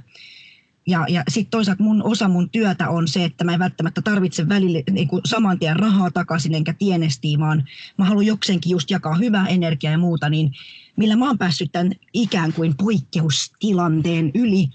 Ja, 0.89 1.05
ja 1.09 1.23
sitten 1.29 1.51
toisaalta 1.51 1.83
mun, 1.83 2.03
osa 2.03 2.27
mun 2.27 2.49
työtä 2.49 2.89
on 2.89 3.07
se, 3.07 3.25
että 3.25 3.43
mä 3.43 3.53
en 3.53 3.59
välttämättä 3.59 4.01
tarvitse 4.01 4.49
välille 4.49 4.83
niin 4.91 5.07
kuin 5.07 5.21
saman 5.25 5.59
tien 5.59 5.75
rahaa 5.75 6.11
takaisin 6.11 6.55
enkä 6.55 6.73
tienestiä, 6.73 7.39
vaan 7.39 7.63
mä 7.97 8.05
haluan 8.05 8.25
jokseenkin 8.25 8.69
just 8.69 8.91
jakaa 8.91 9.15
hyvää 9.15 9.47
energiaa 9.47 9.91
ja 9.91 9.97
muuta, 9.97 10.29
niin 10.29 10.51
millä 10.95 11.15
mä 11.15 11.27
oon 11.27 11.37
päässyt 11.37 11.71
tämän 11.71 11.91
ikään 12.13 12.53
kuin 12.53 12.77
poikkeustilanteen 12.77 14.31
yli, 14.33 14.69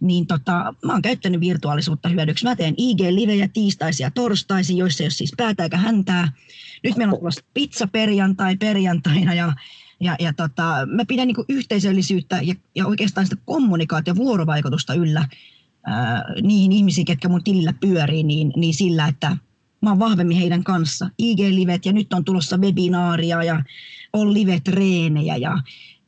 niin 0.00 0.26
tota, 0.26 0.74
mä 0.84 0.92
oon 0.92 1.02
käyttänyt 1.02 1.40
virtuaalisuutta 1.40 2.08
hyödyksi. 2.08 2.44
Mä 2.44 2.56
teen 2.56 2.74
IG-livejä 2.78 3.48
tiistaisia 3.52 4.06
ja 4.06 4.10
torstaisia, 4.10 4.76
joissa 4.76 5.02
ei 5.02 5.06
ole 5.06 5.10
siis 5.10 5.34
päätä 5.36 5.62
eikä 5.62 5.76
häntää. 5.76 6.32
Nyt 6.84 6.96
meillä 6.96 7.12
on 7.12 7.18
tulossa 7.18 7.44
pizza 7.54 7.86
perjantai 7.86 8.56
perjantaina 8.56 9.34
ja 9.34 9.52
ja, 10.00 10.16
ja 10.18 10.32
tota, 10.32 10.86
mä 10.86 11.04
pidän 11.04 11.28
niin 11.28 11.44
yhteisöllisyyttä 11.48 12.40
ja, 12.42 12.54
ja 12.74 12.86
oikeastaan 12.86 13.26
sitä 13.26 13.42
kommunikaatio- 13.44 14.16
vuorovaikutusta 14.16 14.94
yllä 14.94 15.28
ää, 15.86 16.24
niihin 16.42 16.72
ihmisiin, 16.72 17.04
ketkä 17.04 17.28
mun 17.28 17.44
tilillä 17.44 17.72
pyörii, 17.80 18.22
niin, 18.22 18.52
niin 18.56 18.74
sillä, 18.74 19.06
että 19.06 19.36
mä 19.82 19.90
oon 19.90 19.98
vahvemmin 19.98 20.36
heidän 20.36 20.64
kanssa. 20.64 21.10
IG-livet 21.18 21.86
ja 21.86 21.92
nyt 21.92 22.12
on 22.12 22.24
tulossa 22.24 22.56
webinaaria 22.56 23.42
ja 23.42 23.62
on 24.12 24.34
live-treenejä 24.34 25.36
ja 25.36 25.58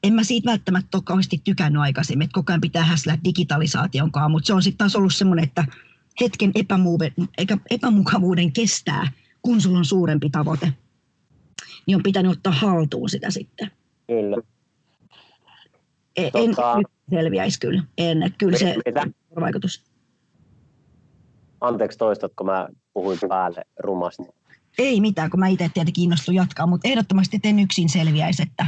en 0.02 0.14
mä 0.14 0.25
siitä 0.25 0.50
välttämättä 0.50 0.96
ole 0.96 1.02
kauheasti 1.04 1.40
tykännyt 1.44 1.82
aikaisemmin, 1.82 2.25
että 2.25 2.34
koko 2.34 2.52
ajan 2.52 2.61
pitää 2.61 2.84
häslää 2.84 3.18
digitalisaation 3.25 4.12
kanssa, 4.12 4.28
mutta 4.28 4.46
se 4.46 4.54
on 4.54 4.62
sitten 4.62 4.78
taas 4.78 4.96
ollut 4.96 5.14
semmoinen, 5.14 5.44
että 5.44 5.64
hetken 6.20 6.52
epämukavuuden 7.70 8.52
kestää, 8.52 9.12
kun 9.42 9.61
sulla 9.61 9.78
on 9.78 9.84
suurempi 9.84 10.30
tavoite. 10.30 10.72
Niin 11.87 11.96
on 11.96 12.02
pitänyt 12.02 12.32
ottaa 12.32 12.52
haltuun 12.52 13.11
sitä 13.11 13.30
sitten. 13.30 13.70
Kyllä. 14.12 14.37
En, 16.16 16.33
tota... 16.33 16.73
en 16.73 16.85
selviäisi 17.11 17.61
kyllä. 17.61 17.83
En, 17.99 18.35
kyllä 18.38 18.59
se 18.59 18.76
mitä? 18.87 19.07
vaikutus. 19.40 19.85
Anteeksi 21.61 21.99
toistatko 21.99 22.45
mä 22.45 22.69
puhuin 22.92 23.19
päälle 23.28 23.64
rumasti? 23.78 24.23
Ei 24.78 25.00
mitään, 25.00 25.31
kun 25.31 25.40
mä 25.40 25.49
itse 25.49 25.71
tietenkin 25.75 26.04
innostun 26.04 26.35
jatkaa, 26.35 26.66
mutta 26.66 26.88
ehdottomasti 26.88 27.40
en 27.45 27.59
yksin 27.59 27.88
selviäisi, 27.88 28.42
että, 28.42 28.66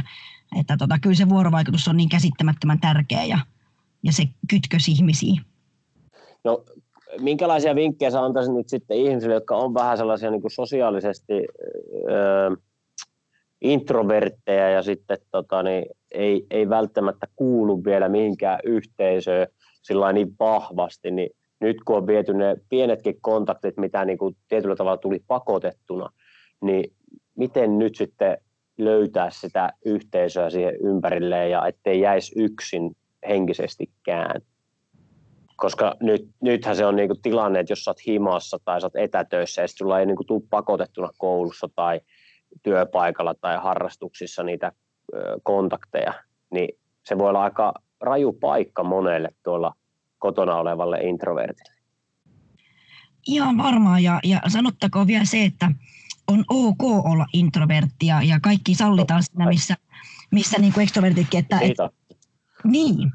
että 0.59 0.77
tota, 0.77 0.99
kyllä 0.99 1.15
se 1.15 1.29
vuorovaikutus 1.29 1.87
on 1.87 1.97
niin 1.97 2.09
käsittämättömän 2.09 2.79
tärkeä 2.79 3.23
ja, 3.23 3.37
ja 4.03 4.11
se 4.13 4.23
kytkös 4.49 4.87
ihmisiin. 4.87 5.41
No, 6.43 6.63
minkälaisia 7.19 7.75
vinkkejä 7.75 8.11
sä 8.11 8.21
antaisit 8.21 8.53
nyt 8.53 8.69
sitten 8.69 8.97
ihmisille, 8.97 9.33
jotka 9.33 9.55
on 9.55 9.73
vähän 9.73 9.97
sellaisia 9.97 10.31
niin 10.31 10.41
kuin 10.41 10.51
sosiaalisesti 10.51 11.33
öö, 12.09 12.51
introvertteja 13.61 14.69
ja 14.69 14.83
sitten 14.83 15.17
tota, 15.31 15.63
niin 15.63 15.85
ei, 16.11 16.45
ei 16.51 16.69
välttämättä 16.69 17.27
kuulu 17.35 17.83
vielä 17.83 18.09
mihinkään 18.09 18.59
yhteisöön 18.63 19.47
sillä 19.81 20.13
niin 20.13 20.35
vahvasti, 20.39 21.11
niin 21.11 21.29
nyt 21.59 21.77
kun 21.85 21.97
on 21.97 22.07
viety 22.07 22.33
ne 22.33 22.55
pienetkin 22.69 23.17
kontaktit, 23.21 23.77
mitä 23.77 24.05
niin 24.05 24.17
kuin 24.17 24.35
tietyllä 24.47 24.75
tavalla 24.75 24.97
tuli 24.97 25.23
pakotettuna, 25.27 26.09
niin 26.61 26.93
miten 27.35 27.79
nyt 27.79 27.95
sitten 27.95 28.37
löytää 28.77 29.29
sitä 29.29 29.69
yhteisöä 29.85 30.49
siihen 30.49 30.75
ympärilleen 30.83 31.51
ja 31.51 31.67
ettei 31.67 32.01
jäisi 32.01 32.43
yksin 32.43 32.95
henkisestikään. 33.27 34.41
Koska 35.55 35.95
nyt, 35.99 36.27
nythän 36.41 36.75
se 36.75 36.85
on 36.85 36.95
niinku 36.95 37.15
tilanne, 37.21 37.59
että 37.59 37.71
jos 37.71 37.83
sä 37.83 37.91
oot 37.91 38.07
himassa 38.07 38.57
tai 38.65 38.81
sä 38.81 38.87
oot 38.87 38.95
etätöissä 38.95 39.61
ja 39.61 39.67
sulla 39.67 39.99
ei 39.99 40.05
niinku 40.05 40.23
tule 40.23 40.41
pakotettuna 40.49 41.09
koulussa 41.17 41.69
tai 41.75 42.01
työpaikalla 42.63 43.35
tai 43.41 43.57
harrastuksissa 43.57 44.43
niitä 44.43 44.71
kontakteja, 45.43 46.13
niin 46.51 46.69
se 47.03 47.17
voi 47.17 47.29
olla 47.29 47.43
aika 47.43 47.73
raju 48.01 48.33
paikka 48.33 48.83
monelle 48.83 49.29
tuolla 49.43 49.73
kotona 50.19 50.55
olevalle 50.55 50.97
introvertille. 50.97 51.75
Ihan 53.27 53.57
varmaan, 53.57 54.03
ja, 54.03 54.19
ja 54.23 54.41
sanottakoon 54.47 55.07
vielä 55.07 55.25
se, 55.25 55.43
että 55.43 55.71
on 56.27 56.45
ok 56.49 56.83
olla 56.83 57.25
introverttia 57.33 58.21
ja 58.21 58.39
kaikki 58.39 58.75
sallitaan 58.75 59.23
siinä, 59.23 59.45
missä, 59.45 59.75
missä 60.31 60.57
niin 60.61 60.73
kuin 60.73 60.83
ekstrovertitkin. 60.83 61.39
Että, 61.39 61.59
et, 61.59 61.77
niin, 62.63 63.11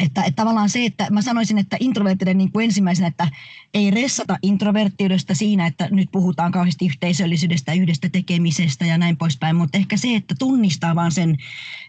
että, 0.00 0.22
että 0.22 0.36
tavallaan 0.36 0.70
se, 0.70 0.84
että 0.84 1.06
mä 1.10 1.22
sanoisin, 1.22 1.58
että 1.58 1.76
introverttinen 1.80 2.38
niin 2.38 2.52
kuin 2.52 2.64
ensimmäisenä, 2.64 3.08
että 3.08 3.28
ei 3.74 3.90
ressata 3.90 4.38
introverttiydestä 4.42 5.34
siinä, 5.34 5.66
että 5.66 5.88
nyt 5.90 6.08
puhutaan 6.12 6.52
kauheasti 6.52 6.86
yhteisöllisyydestä, 6.86 7.72
yhdestä 7.72 8.08
tekemisestä 8.08 8.86
ja 8.86 8.98
näin 8.98 9.16
poispäin, 9.16 9.56
mutta 9.56 9.78
ehkä 9.78 9.96
se, 9.96 10.16
että 10.16 10.34
tunnistaa 10.38 10.94
vaan 10.94 11.12
sen, 11.12 11.36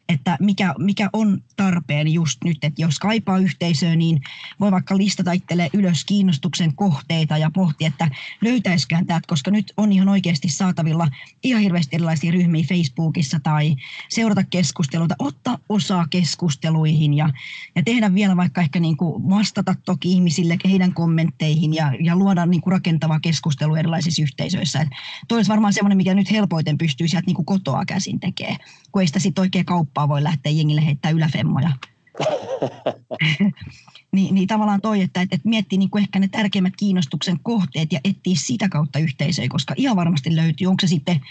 että 0.09 0.37
mikä, 0.39 0.75
mikä 0.77 1.09
on 1.13 1.43
tarpeen 1.55 2.07
just 2.07 2.43
nyt, 2.43 2.57
että 2.63 2.81
jos 2.81 2.99
kaipaa 2.99 3.37
yhteisöä, 3.37 3.95
niin 3.95 4.21
voi 4.59 4.71
vaikka 4.71 4.97
listata 4.97 5.31
itselleen 5.31 5.69
ylös 5.73 6.05
kiinnostuksen 6.05 6.75
kohteita 6.75 7.37
ja 7.37 7.51
pohtia, 7.53 7.87
että 7.87 8.09
löytäisikään 8.41 9.05
täältä, 9.05 9.27
koska 9.27 9.51
nyt 9.51 9.73
on 9.77 9.91
ihan 9.91 10.09
oikeasti 10.09 10.49
saatavilla 10.49 11.07
ihan 11.43 11.61
hirveästi 11.61 11.95
erilaisia 11.95 12.31
ryhmiä 12.31 12.65
Facebookissa 12.69 13.39
tai 13.43 13.75
seurata 14.09 14.43
keskusteluita, 14.43 15.15
ottaa 15.19 15.57
osaa 15.69 16.07
keskusteluihin 16.09 17.13
ja, 17.13 17.29
ja 17.75 17.83
tehdä 17.83 18.00
vielä 18.13 18.37
vaikka 18.37 18.61
ehkä 18.61 18.79
niin 18.79 18.97
kuin 18.97 19.29
vastata 19.29 19.75
toki 19.85 20.11
ihmisille 20.11 20.57
heidän 20.69 20.93
kommentteihin 20.93 21.73
ja, 21.73 21.91
ja 21.99 22.15
luoda 22.15 22.45
niin 22.45 22.61
kuin 22.61 22.71
rakentavaa 22.71 23.19
keskustelua 23.19 23.79
erilaisissa 23.79 24.21
yhteisöissä. 24.21 24.81
Et 24.81 24.87
toi 25.27 25.37
olisi 25.37 25.49
varmaan 25.49 25.73
semmoinen, 25.73 25.97
mikä 25.97 26.13
nyt 26.13 26.31
helpoiten 26.31 26.77
pystyy 26.77 27.07
sieltä 27.07 27.25
niin 27.25 27.35
kuin 27.35 27.45
kotoa 27.45 27.85
käsin 27.85 28.19
tekemään, 28.19 28.57
kun 28.91 29.01
ei 29.01 29.07
sitä 29.07 29.19
sitten 29.19 29.41
oikein 29.41 29.65
kauppaa 29.65 30.09
voi 30.09 30.23
lähteä 30.23 30.51
jengille 30.51 30.85
heittää 30.85 31.11
yläfemmoja. 31.11 31.71
niin, 34.15 34.35
niin 34.35 34.47
tavallaan 34.47 34.81
toi, 34.81 35.01
että, 35.01 35.21
että 35.21 35.39
miettii 35.43 35.77
niin 35.77 35.89
kuin 35.89 36.01
ehkä 36.01 36.19
ne 36.19 36.27
tärkeimmät 36.27 36.73
kiinnostuksen 36.77 37.39
kohteet 37.43 37.91
ja 37.93 37.99
etsii 38.03 38.35
sitä 38.35 38.69
kautta 38.69 38.99
yhteisöä, 38.99 39.45
koska 39.49 39.73
ihan 39.77 39.95
varmasti 39.95 40.35
löytyy. 40.35 40.67
Onko 40.67 40.81
se 40.81 40.87
sitten 40.87 41.21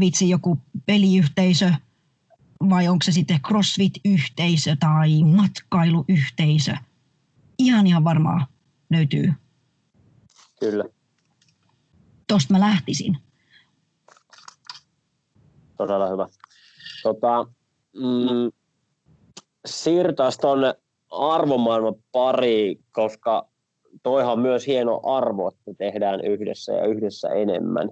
vitsi 0.00 0.28
joku 0.28 0.58
peliyhteisö, 0.86 1.72
vai 2.68 2.88
onko 2.88 3.02
se 3.02 3.12
sitten 3.12 3.40
CrossFit-yhteisö 3.40 4.76
tai 4.80 5.22
matkailuyhteisö. 5.22 6.72
Ihan 7.58 7.86
ihan 7.86 8.04
varmaan 8.04 8.46
löytyy. 8.90 9.32
Kyllä. 10.60 10.84
Tosta 12.26 12.54
mä 12.54 12.60
lähtisin. 12.60 13.16
Todella 15.76 16.08
hyvä. 16.08 16.26
Tota, 17.02 17.46
mm, 17.96 18.52
siirrytään 19.66 20.32
tuonne 20.40 20.74
arvomaailman 21.10 21.94
pari, 22.12 22.80
koska 22.92 23.48
toihan 24.02 24.32
on 24.32 24.40
myös 24.40 24.66
hieno 24.66 25.00
arvo, 25.04 25.48
että 25.48 25.74
tehdään 25.78 26.20
yhdessä 26.24 26.72
ja 26.72 26.86
yhdessä 26.86 27.28
enemmän. 27.28 27.90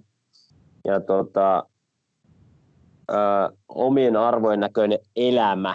Ja 0.84 1.00
tota, 1.00 1.64
ö, 3.10 3.14
omien 3.68 4.16
arvojen 4.16 4.60
näköinen 4.60 4.98
elämä 5.16 5.74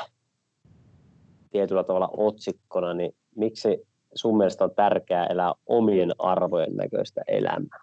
tietyllä 1.52 1.84
tavalla 1.84 2.10
otsikkona, 2.18 2.94
niin 2.94 3.12
miksi 3.36 3.88
sun 4.16 4.38
mielestä 4.38 4.64
on 4.64 4.76
tärkeää 4.76 5.26
elää 5.26 5.54
omien 5.66 6.12
arvojen 6.20 6.76
näköistä 6.76 7.22
elämää? 7.28 7.80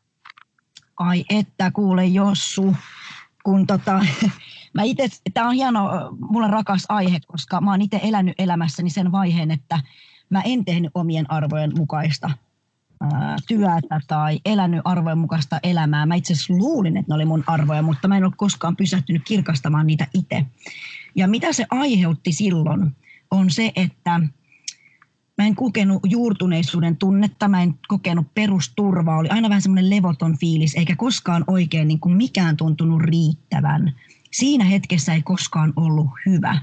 Ai 0.97 1.25
että 1.31 1.71
kuule 1.71 2.05
Jossu, 2.05 2.75
kun 3.45 3.67
tota, 3.67 4.01
mä 4.75 4.83
itse, 4.83 5.09
tämä 5.35 5.49
on 5.49 5.55
hieno, 5.55 5.91
mulle 6.31 6.49
rakas 6.49 6.85
aihe, 6.89 7.19
koska 7.27 7.61
mä 7.61 7.71
oon 7.71 7.83
itse 7.83 8.01
elänyt 8.03 8.35
elämässäni 8.39 8.91
sen 8.91 9.13
vaiheen, 9.13 9.51
että 9.51 9.81
mä 10.31 10.43
en 10.45 10.65
tehnyt 10.65 10.91
omien 10.95 11.31
arvojen 11.31 11.73
mukaista 11.77 12.31
työtä 13.49 14.01
tai 14.07 14.41
elänyt 14.45 14.81
arvojen 14.85 15.19
mukaista 15.19 15.61
elämää. 15.63 16.07
Mä 16.07 16.15
itse 16.15 16.33
asiassa 16.33 16.55
luulin, 16.55 16.97
että 16.97 17.13
ne 17.13 17.15
oli 17.15 17.25
mun 17.25 17.45
arvoja, 17.47 17.83
mutta 17.83 18.09
mä 18.09 18.17
en 18.17 18.25
ole 18.25 18.33
koskaan 18.37 18.77
pysähtynyt 18.77 19.23
kirkastamaan 19.25 19.87
niitä 19.87 20.07
itse. 20.15 20.47
Ja 21.15 21.29
mitä 21.29 21.53
se 21.53 21.67
aiheutti 21.71 22.33
silloin, 22.33 22.97
on 23.31 23.51
se, 23.51 23.73
että 23.77 24.21
mä 25.39 25.47
en 25.47 25.57
kokenut 25.57 26.01
juurtuneisuuden 26.05 26.97
tunnetta, 26.97 27.49
mä 27.49 27.63
en 27.63 27.75
kokenut 27.89 28.35
perusturvaa, 28.35 29.19
oli 29.19 29.29
aina 29.29 29.49
vähän 29.49 29.63
semmoinen 29.63 29.91
levoton 29.91 30.39
fiilis, 30.39 30.75
eikä 30.75 30.97
koskaan 30.97 31.45
oikein 31.47 31.89
niin 31.89 32.01
kuin 32.01 32.17
mikään 32.17 32.57
tuntunut 32.57 33.01
riittävän. 33.01 33.95
Siinä 34.31 34.65
hetkessä 34.65 35.15
ei 35.15 35.23
koskaan 35.23 35.73
ollut 35.77 36.11
hyvä. 36.27 36.63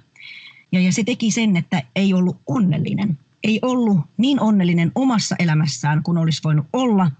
Ja, 0.71 0.79
ja 0.79 0.91
se 0.91 1.03
teki 1.03 1.31
sen, 1.31 1.57
että 1.57 1.83
ei 1.95 2.13
ollut 2.13 2.41
onnellinen. 2.47 3.19
Ei 3.47 3.59
ollut 3.61 3.99
niin 4.17 4.41
onnellinen 4.41 4.91
omassa 4.95 5.35
elämässään 5.39 6.03
kuin 6.03 6.17
olisi 6.17 6.41
voinut 6.43 6.67
olla 6.73 7.11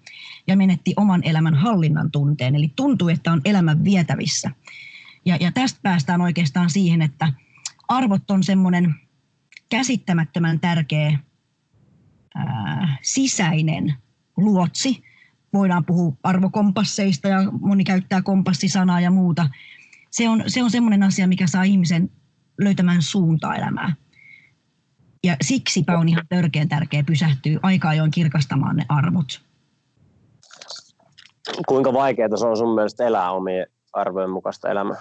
ja 0.47 0.57
menetti 0.57 0.93
oman 0.97 1.23
elämän 1.23 1.55
hallinnan 1.55 2.11
tunteen. 2.11 2.55
Eli 2.55 2.71
tuntui, 2.75 3.13
että 3.13 3.31
on 3.31 3.41
elämän 3.45 3.83
vietävissä. 3.83 4.51
Ja, 5.25 5.37
ja 5.39 5.51
tästä 5.51 5.79
päästään 5.83 6.21
oikeastaan 6.21 6.69
siihen, 6.69 7.01
että 7.01 7.33
arvot 7.87 8.31
on 8.31 8.43
semmoinen 8.43 8.95
käsittämättömän 9.69 10.59
tärkeä 10.59 11.19
ää, 12.35 12.97
sisäinen 13.01 13.93
luotsi. 14.37 15.03
Voidaan 15.53 15.85
puhua 15.85 16.17
arvokompasseista 16.23 17.27
ja 17.27 17.51
moni 17.51 17.83
käyttää 17.83 18.21
kompassisanaa 18.21 19.01
ja 19.01 19.11
muuta. 19.11 19.49
Se 20.11 20.29
on, 20.29 20.43
se 20.47 20.63
on 20.63 20.71
semmoinen 20.71 21.03
asia, 21.03 21.27
mikä 21.27 21.47
saa 21.47 21.63
ihmisen 21.63 22.09
löytämään 22.57 23.01
suuntaa 23.01 23.55
elämää. 23.55 23.93
Ja 25.23 25.35
siksipä 25.41 25.97
on 25.97 26.09
ihan 26.09 26.25
törkeän 26.29 26.69
tärkeä 26.69 27.03
pysähtyä 27.03 27.59
aika 27.63 27.89
ajoin 27.89 28.11
kirkastamaan 28.11 28.75
ne 28.75 28.85
arvot. 28.89 29.41
Kuinka 31.67 31.93
vaikeaa 31.93 32.37
se 32.37 32.47
on 32.47 32.57
sun 32.57 32.75
mielestä 32.75 33.05
elää 33.05 33.31
omien 33.31 33.67
arvojen 33.93 34.29
mukaista 34.29 34.69
elämää? 34.69 34.97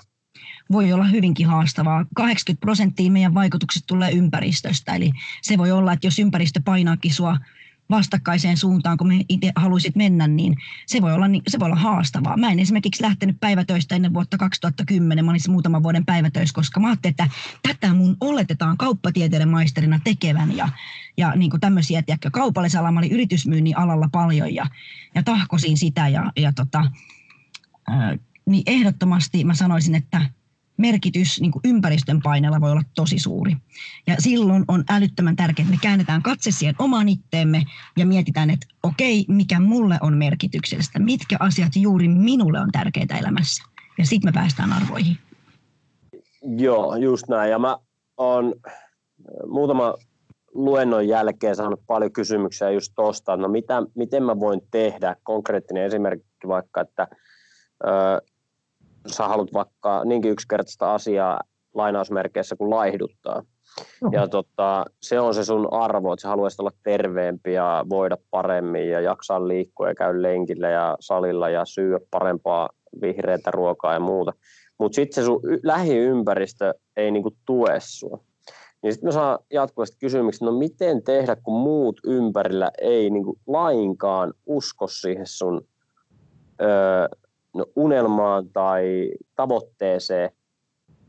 voi 0.73 0.93
olla 0.93 1.05
hyvinkin 1.05 1.47
haastavaa. 1.47 2.05
80 2.15 2.61
prosenttia 2.61 3.11
meidän 3.11 3.35
vaikutukset 3.35 3.83
tulee 3.87 4.11
ympäristöstä, 4.11 4.95
eli 4.95 5.13
se 5.43 5.59
voi 5.59 5.73
olla, 5.73 5.93
että 5.93 6.07
jos 6.07 6.19
ympäristö 6.19 6.61
painaakin 6.65 7.15
sua 7.15 7.37
vastakkaiseen 7.91 8.57
suuntaan, 8.57 8.97
kun 8.97 9.09
me 9.09 9.25
itse 9.29 9.53
haluaisit 9.57 9.97
mennä, 9.97 10.27
niin 10.27 10.57
se 10.87 11.03
voi, 11.03 11.13
olla, 11.13 11.27
se 11.49 11.59
voi 11.59 11.67
olla 11.67 11.77
haastavaa. 11.77 12.37
Mä 12.37 12.51
en 12.51 12.59
esimerkiksi 12.59 13.03
lähtenyt 13.03 13.41
päivätöistä 13.41 13.95
ennen 13.95 14.15
vuotta 14.15 14.39
2010, 14.39 15.25
mä 15.25 15.31
olin 15.31 15.41
muutaman 15.49 15.83
vuoden 15.83 16.05
päivätöissä, 16.05 16.55
koska 16.55 16.81
mä 16.81 16.87
ajattelin, 16.87 17.13
että 17.13 17.29
tätä 17.63 17.95
mun 17.95 18.17
oletetaan 18.21 18.77
kauppatieteiden 18.77 19.49
maisterina 19.49 20.01
tekevän 20.05 20.57
ja, 20.57 20.69
ja 21.17 21.33
niin 21.37 21.51
kuin 21.51 21.61
tämmöisiä, 21.61 22.03
tiedätkö, 22.03 22.31
kaupallisella 22.31 22.93
mä 22.93 23.01
olin 23.01 23.13
yritysmyynnin 23.13 23.79
alalla 23.79 24.09
paljon 24.13 24.55
ja, 24.55 24.67
ja 25.15 25.23
tahkosin 25.23 25.77
sitä 25.77 26.09
ja, 26.09 26.33
ja 26.37 26.53
tota, 26.53 26.91
niin 28.47 28.63
ehdottomasti 28.67 29.45
mä 29.45 29.55
sanoisin, 29.55 29.95
että 29.95 30.31
merkitys 30.77 31.41
niin 31.41 31.53
kuin 31.53 31.61
ympäristön 31.65 32.21
paineella 32.23 32.61
voi 32.61 32.71
olla 32.71 32.83
tosi 32.95 33.19
suuri. 33.19 33.57
Ja 34.07 34.17
silloin 34.19 34.65
on 34.69 34.85
älyttömän 34.91 35.37
tärkeää, 35.37 35.65
että 35.65 35.77
me 35.77 35.81
käännetään 35.83 36.23
katse 36.23 36.51
siihen 36.51 36.75
omaan 36.79 37.09
itteemme 37.09 37.63
ja 37.97 38.07
mietitään, 38.07 38.51
että 38.51 38.67
okei, 38.83 39.25
mikä 39.29 39.61
mulle 39.61 39.99
on 40.01 40.17
merkityksellistä, 40.17 40.99
mitkä 40.99 41.37
asiat 41.41 41.77
juuri 41.77 42.09
minulle 42.09 42.61
on 42.61 42.71
tärkeitä 42.73 43.19
elämässä. 43.19 43.65
Ja 43.99 44.07
sitten 44.07 44.29
me 44.29 44.33
päästään 44.33 44.73
arvoihin. 44.73 45.19
Joo, 46.43 46.97
just 46.97 47.29
näin. 47.29 47.51
Ja 47.51 47.59
mä 47.59 47.77
oon 48.17 48.55
muutama 49.49 49.95
luennon 50.55 51.09
jälkeen 51.09 51.57
saanut 51.57 51.81
paljon 51.87 52.13
kysymyksiä 52.13 52.71
just 52.71 52.93
tuosta, 52.97 53.37
no 53.37 53.49
mitä, 53.49 53.83
miten 53.95 54.23
mä 54.23 54.41
voin 54.41 54.61
tehdä, 54.71 55.17
konkreettinen 55.23 55.85
esimerkki 55.85 56.49
vaikka, 56.49 56.81
että 56.81 57.09
sä 59.15 59.29
haluat 59.29 59.53
vaikka 59.53 60.05
niinkin 60.05 60.31
yksinkertaista 60.31 60.95
asiaa 60.95 61.41
lainausmerkeissä 61.75 62.57
kuin 62.57 62.71
laihduttaa. 62.71 63.43
Oho. 64.03 64.11
Ja 64.13 64.29
tota, 64.29 64.85
se 65.03 65.21
on 65.21 65.35
se 65.35 65.45
sun 65.45 65.69
arvo, 65.71 66.13
että 66.13 66.23
sä 66.23 66.29
haluaisit 66.29 66.61
olla 66.61 66.71
terveempi 66.83 67.53
ja 67.53 67.85
voida 67.89 68.17
paremmin 68.31 68.91
ja 68.91 69.01
jaksaa 69.01 69.49
liikkua 69.49 69.89
ja 69.89 69.95
käydä 69.95 70.23
lenkillä 70.23 70.69
ja 70.69 70.97
salilla 71.01 71.49
ja 71.49 71.65
syödä 71.65 72.01
parempaa 72.11 72.69
vihreätä 73.01 73.51
ruokaa 73.51 73.93
ja 73.93 74.01
muuta. 74.01 74.33
Mutta 74.79 74.97
sitten 74.97 75.15
se 75.15 75.27
sun 75.27 75.41
lähiympäristö 75.63 76.75
ei 76.97 77.11
niinku 77.11 77.31
tue 77.47 77.77
sua. 77.79 78.21
Niin 78.83 78.93
sitten 78.93 79.09
mä 79.09 79.13
saan 79.13 79.39
jatkuvasti 79.53 79.97
kysymyksiä, 80.01 80.47
no 80.47 80.53
miten 80.53 81.03
tehdä, 81.03 81.37
kun 81.37 81.61
muut 81.61 82.01
ympärillä 82.05 82.71
ei 82.81 83.11
niinku 83.11 83.39
lainkaan 83.47 84.33
usko 84.47 84.87
siihen 84.87 85.27
sun 85.27 85.67
öö, 86.63 86.69
no, 87.57 87.67
unelmaan 87.77 88.49
tai 88.53 89.13
tavoitteeseen 89.37 90.31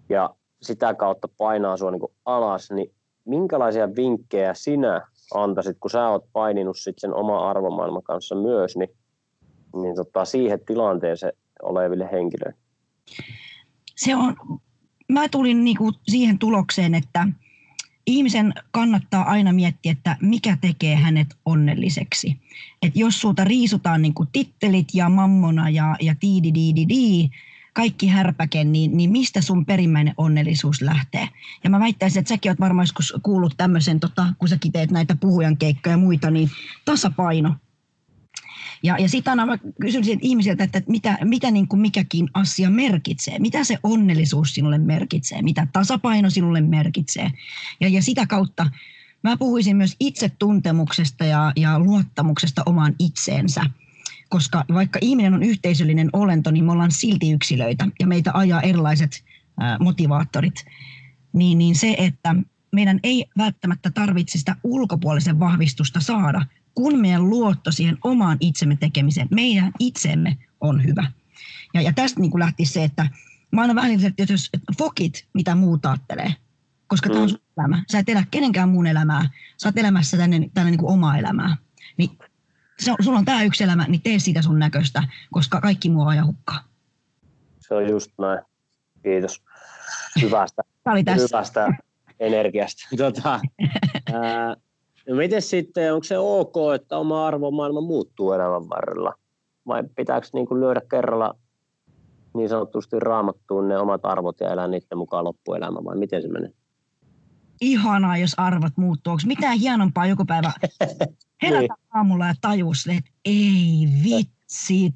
ja 0.09 0.35
sitä 0.61 0.93
kautta 0.93 1.27
painaa 1.37 1.77
sinua 1.77 1.91
niin 1.91 2.01
alas, 2.25 2.71
niin 2.71 2.93
minkälaisia 3.25 3.95
vinkkejä 3.95 4.53
sinä 4.53 5.07
antaisit, 5.33 5.77
kun 5.79 5.91
sä 5.91 6.09
oot 6.09 6.25
paininut 6.33 6.77
sit 6.77 6.99
sen 6.99 7.13
oma 7.13 7.49
arvomaailman 7.49 8.03
kanssa 8.03 8.35
myös, 8.35 8.77
niin, 8.77 8.89
niin 9.81 9.95
tota, 9.95 10.25
siihen 10.25 10.59
tilanteeseen 10.65 11.33
oleville 11.61 12.09
henkilöille? 12.11 12.59
Se 13.95 14.15
on, 14.15 14.35
mä 15.11 15.29
tulin 15.29 15.63
niinku 15.63 15.91
siihen 16.07 16.39
tulokseen, 16.39 16.95
että 16.95 17.27
ihmisen 18.07 18.53
kannattaa 18.71 19.23
aina 19.23 19.53
miettiä, 19.53 19.91
että 19.91 20.17
mikä 20.21 20.57
tekee 20.61 20.95
hänet 20.95 21.37
onnelliseksi. 21.45 22.39
Et 22.81 22.95
jos 22.95 23.21
sulta 23.21 23.43
riisutaan 23.43 24.01
niin 24.01 24.13
kuin 24.13 24.29
tittelit 24.31 24.87
ja 24.93 25.09
mammona 25.09 25.69
ja, 25.69 25.95
ja 26.01 26.15
tiididididi, 26.19 27.29
kaikki 27.73 28.07
härpäke, 28.07 28.63
niin, 28.63 28.97
niin 28.97 29.11
mistä 29.11 29.41
sun 29.41 29.65
perimmäinen 29.65 30.13
onnellisuus 30.17 30.81
lähtee? 30.81 31.29
Ja 31.63 31.69
mä 31.69 31.79
väittäisin, 31.79 32.19
että 32.19 32.29
säkin 32.29 32.51
oot 32.51 32.59
varmaan 32.59 32.83
joskus 32.83 33.13
kuullut 33.23 33.53
tämmöisen, 33.57 33.99
tota, 33.99 34.33
kun 34.39 34.47
säkin 34.49 34.71
teet 34.71 34.91
näitä 34.91 35.15
puhujan 35.15 35.57
keikkoja 35.57 35.93
ja 35.93 35.97
muita, 35.97 36.31
niin 36.31 36.49
tasapaino 36.85 37.55
ja, 38.83 38.97
ja 38.97 39.09
sitten 39.09 39.39
aina 39.39 39.57
kysyn 39.81 40.03
ihmisiltä, 40.21 40.63
että 40.63 40.81
mitä, 40.87 41.17
mitä 41.23 41.51
niin 41.51 41.67
kuin 41.67 41.79
mikäkin 41.79 42.29
asia 42.33 42.69
merkitsee. 42.69 43.39
Mitä 43.39 43.63
se 43.63 43.77
onnellisuus 43.83 44.53
sinulle 44.53 44.77
merkitsee? 44.77 45.41
Mitä 45.41 45.67
tasapaino 45.73 46.29
sinulle 46.29 46.61
merkitsee? 46.61 47.31
Ja, 47.79 47.87
ja 47.87 48.01
sitä 48.01 48.27
kautta 48.27 48.71
mä 49.23 49.37
puhuisin 49.37 49.77
myös 49.77 49.95
itsetuntemuksesta 49.99 51.25
ja, 51.25 51.51
ja 51.55 51.79
luottamuksesta 51.79 52.63
omaan 52.65 52.95
itseensä. 52.99 53.61
Koska 54.29 54.65
vaikka 54.73 54.99
ihminen 55.01 55.33
on 55.33 55.43
yhteisöllinen 55.43 56.09
olento, 56.13 56.51
niin 56.51 56.65
me 56.65 56.71
ollaan 56.71 56.91
silti 56.91 57.31
yksilöitä 57.31 57.87
ja 57.99 58.07
meitä 58.07 58.31
ajaa 58.33 58.61
erilaiset 58.61 59.23
motivaattorit. 59.79 60.65
Niin, 61.33 61.57
niin 61.57 61.75
se, 61.75 61.95
että 61.97 62.35
meidän 62.71 62.99
ei 63.03 63.25
välttämättä 63.37 63.91
tarvitse 63.91 64.37
sitä 64.37 64.55
ulkopuolisen 64.63 65.39
vahvistusta 65.39 65.99
saada, 66.01 66.45
kun 66.77 66.99
meidän 66.99 67.29
luotto 67.29 67.71
siihen 67.71 67.97
omaan 68.03 68.37
itsemme 68.39 68.77
tekemiseen, 68.79 69.27
meidän 69.31 69.71
itsemme 69.79 70.37
on 70.61 70.83
hyvä. 70.83 71.11
Ja, 71.73 71.81
ja 71.81 71.93
tästä 71.93 72.19
niin 72.19 72.31
kuin 72.31 72.39
lähti 72.39 72.65
se, 72.65 72.83
että 72.83 73.09
mä 73.51 73.61
aina 73.61 73.75
vähän 73.75 73.91
että 74.05 74.33
jos 74.33 74.51
fokit, 74.77 75.25
mitä 75.33 75.55
muut 75.55 75.85
ajattelee, 75.85 76.33
koska 76.87 77.09
mm. 77.09 77.13
tämä 77.13 77.23
on 77.23 77.29
sun 77.29 77.39
elämä. 77.57 77.83
Sä 77.91 77.99
et 77.99 78.09
elä 78.09 78.23
kenenkään 78.31 78.69
muun 78.69 78.87
elämää, 78.87 79.29
sä 79.57 79.67
oot 79.67 79.77
elämässä 79.77 80.17
tänne, 80.17 80.49
tänne 80.53 80.71
niin 80.71 80.79
kuin 80.79 80.93
omaa 80.93 81.17
elämää. 81.17 81.57
Niin 81.97 82.09
se 82.79 82.91
on, 82.91 82.97
sulla 83.01 83.19
on 83.19 83.25
tämä 83.25 83.43
yksi 83.43 83.63
elämä, 83.63 83.85
niin 83.87 84.01
tee 84.01 84.19
siitä 84.19 84.41
sun 84.41 84.59
näköistä, 84.59 85.03
koska 85.31 85.61
kaikki 85.61 85.89
muu 85.89 86.07
ajan 86.07 86.27
hukkaa. 86.27 86.63
Se 87.59 87.75
on 87.75 87.89
just 87.89 88.11
näin. 88.19 88.41
Kiitos 89.03 89.43
hyvästä 90.21 90.63
Tämä 90.83 90.93
oli 90.93 91.03
tässä. 91.03 91.37
hyvästä 91.37 91.67
energiasta. 92.19 92.87
Tota, 92.97 93.39
ää, 94.13 94.55
no 95.09 95.15
miten 95.15 95.41
sitten, 95.41 95.93
onko 95.93 96.03
se 96.03 96.17
ok, 96.17 96.55
että 96.75 96.97
oma 96.97 97.27
arvomaailma 97.27 97.81
muuttuu 97.81 98.31
elämän 98.33 98.69
varrella? 98.69 99.13
Vai 99.67 99.83
pitääkö 99.95 100.27
niin 100.33 100.47
kuin 100.47 100.61
lyödä 100.61 100.81
kerralla 100.91 101.35
niin 102.35 102.49
sanotusti 102.49 102.99
raamattuun 102.99 103.67
ne 103.67 103.77
omat 103.77 104.01
arvot 104.05 104.39
ja 104.39 104.51
elää 104.51 104.67
niiden 104.67 104.97
mukaan 104.97 105.25
loppuelämä, 105.25 105.83
vai 105.85 105.97
miten 105.97 106.21
se 106.21 106.27
menee? 106.27 106.51
Ihanaa, 107.61 108.17
jos 108.17 108.33
arvot 108.37 108.77
muuttuu. 108.77 109.11
Onko 109.11 109.23
mitään 109.25 109.57
hienompaa 109.57 110.07
joku 110.07 110.25
päivä 110.25 110.51
herätä 111.43 111.59
Niin. 111.59 111.69
aamulla 111.93 112.27
ja 112.27 112.33
tajus, 112.41 112.87
että 112.87 113.11
ei 113.25 113.87
vitsit, 114.03 114.95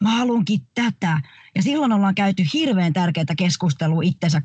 mä 0.00 0.10
haluankin 0.10 0.60
tätä. 0.74 1.20
Ja 1.54 1.62
silloin 1.62 1.92
ollaan 1.92 2.14
käyty 2.14 2.42
hirveän 2.54 2.92
tärkeää 2.92 3.26
keskustelua 3.38 4.02
itsensä 4.04 4.42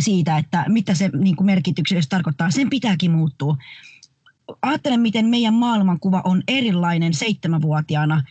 siitä, 0.00 0.38
että 0.38 0.64
mitä 0.68 0.94
se 0.94 1.10
niin 1.18 1.36
kuin 1.36 1.46
merkityksellisesti 1.46 2.10
tarkoittaa. 2.10 2.50
Sen 2.50 2.70
pitääkin 2.70 3.10
muuttua. 3.10 3.56
Ajattelen, 4.62 5.00
miten 5.00 5.26
meidän 5.26 5.54
maailmankuva 5.54 6.22
on 6.24 6.42
erilainen 6.48 7.14
seitsemänvuotiaana 7.14 8.22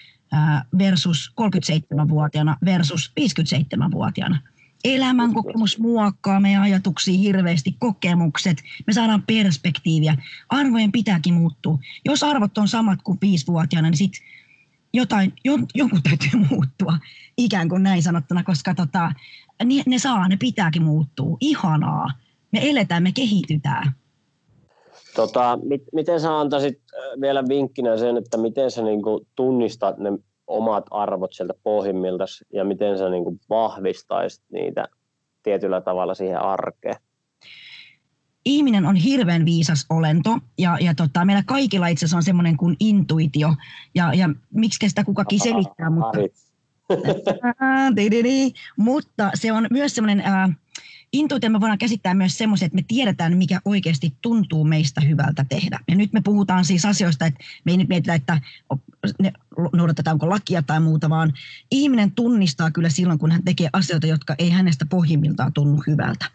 versus 0.77 1.33
37-vuotiaana 1.41 2.57
versus 2.65 3.11
57-vuotiaana. 3.19 4.39
Elämänkokemus 4.83 5.79
muokkaa 5.79 6.39
meidän 6.39 6.61
ajatuksia 6.61 7.17
hirveästi, 7.17 7.75
kokemukset, 7.79 8.63
me 8.87 8.93
saadaan 8.93 9.23
perspektiiviä. 9.27 10.17
Arvojen 10.49 10.91
pitääkin 10.91 11.33
muuttua. 11.33 11.79
Jos 12.05 12.23
arvot 12.23 12.57
on 12.57 12.67
samat 12.67 13.01
kuin 13.01 13.17
viisivuotiaana, 13.21 13.89
niin 13.89 13.97
sitten 13.97 14.21
jotain, 14.93 15.33
jon, 15.43 15.65
jonkun 15.75 16.03
täytyy 16.03 16.39
muuttua, 16.49 16.97
ikään 17.37 17.69
kuin 17.69 17.83
näin 17.83 18.03
sanottuna, 18.03 18.43
koska 18.43 18.75
tota, 18.75 19.11
ne, 19.63 19.83
ne 19.85 19.99
saa, 19.99 20.27
ne 20.27 20.37
pitääkin 20.37 20.83
muuttua. 20.83 21.37
Ihanaa. 21.39 22.11
Me 22.51 22.69
eletään, 22.69 23.03
me 23.03 23.11
kehitytään. 23.11 23.95
Tota, 25.15 25.59
mit, 25.63 25.81
miten 25.93 26.19
sä 26.19 26.39
antaisit 26.39 26.81
äh, 26.93 27.21
vielä 27.21 27.43
vinkkinä 27.49 27.97
sen, 27.97 28.17
että 28.17 28.37
miten 28.37 28.71
sä 28.71 28.81
niinku 28.81 29.27
tunnistat 29.35 29.97
ne 29.97 30.09
omat 30.47 30.85
arvot 30.91 31.33
sieltä 31.33 31.53
pohjimmilta 31.63 32.25
ja 32.53 32.63
miten 32.63 32.97
sä 32.97 33.09
niinku 33.09 33.37
vahvistaisit 33.49 34.43
niitä 34.51 34.87
tietyllä 35.43 35.81
tavalla 35.81 36.13
siihen 36.13 36.41
arkeen? 36.41 36.95
ihminen 38.45 38.85
on 38.85 38.95
hirveän 38.95 39.45
viisas 39.45 39.85
olento 39.89 40.37
ja, 40.57 40.77
ja 40.81 40.95
tota, 40.95 41.25
meillä 41.25 41.43
kaikilla 41.45 41.87
itse 41.87 42.05
asiassa 42.05 42.17
on 42.17 42.23
semmoinen 42.23 42.57
kuin 42.57 42.75
intuitio. 42.79 43.55
Ja, 43.95 44.13
ja 44.13 44.29
miksi 44.53 44.89
sitä 44.89 45.03
kukakin 45.03 45.39
selittää, 45.39 45.89
mutta, 45.89 46.19
mutta 48.77 49.31
se 49.33 49.51
on 49.51 49.67
myös 49.69 49.95
semmoinen, 49.95 50.19
ää, 50.25 50.49
intuitio 51.15 51.49
me 51.49 51.61
voidaan 51.61 51.77
käsittää 51.77 52.13
myös 52.13 52.37
semmoisen, 52.37 52.65
että 52.65 52.75
me 52.75 52.83
tiedetään, 52.87 53.37
mikä 53.37 53.61
oikeasti 53.65 54.13
tuntuu 54.21 54.63
meistä 54.63 55.01
hyvältä 55.01 55.45
tehdä. 55.49 55.79
Ja 55.87 55.95
nyt 55.95 56.13
me 56.13 56.21
puhutaan 56.21 56.65
siis 56.65 56.85
asioista, 56.85 57.25
että 57.25 57.43
me 57.63 57.71
ei 57.71 57.77
nyt 57.77 57.89
mietitä, 57.89 58.13
että 58.13 58.41
ne 59.21 59.33
noudatetaanko 59.73 60.29
lakia 60.29 60.61
tai 60.61 60.79
muuta, 60.79 61.09
vaan 61.09 61.33
ihminen 61.71 62.11
tunnistaa 62.11 62.71
kyllä 62.71 62.89
silloin, 62.89 63.19
kun 63.19 63.31
hän 63.31 63.43
tekee 63.43 63.69
asioita, 63.73 64.07
jotka 64.07 64.35
ei 64.37 64.49
hänestä 64.49 64.85
pohjimmiltaan 64.85 65.53
tunnu 65.53 65.83
hyvältä. 65.87 66.25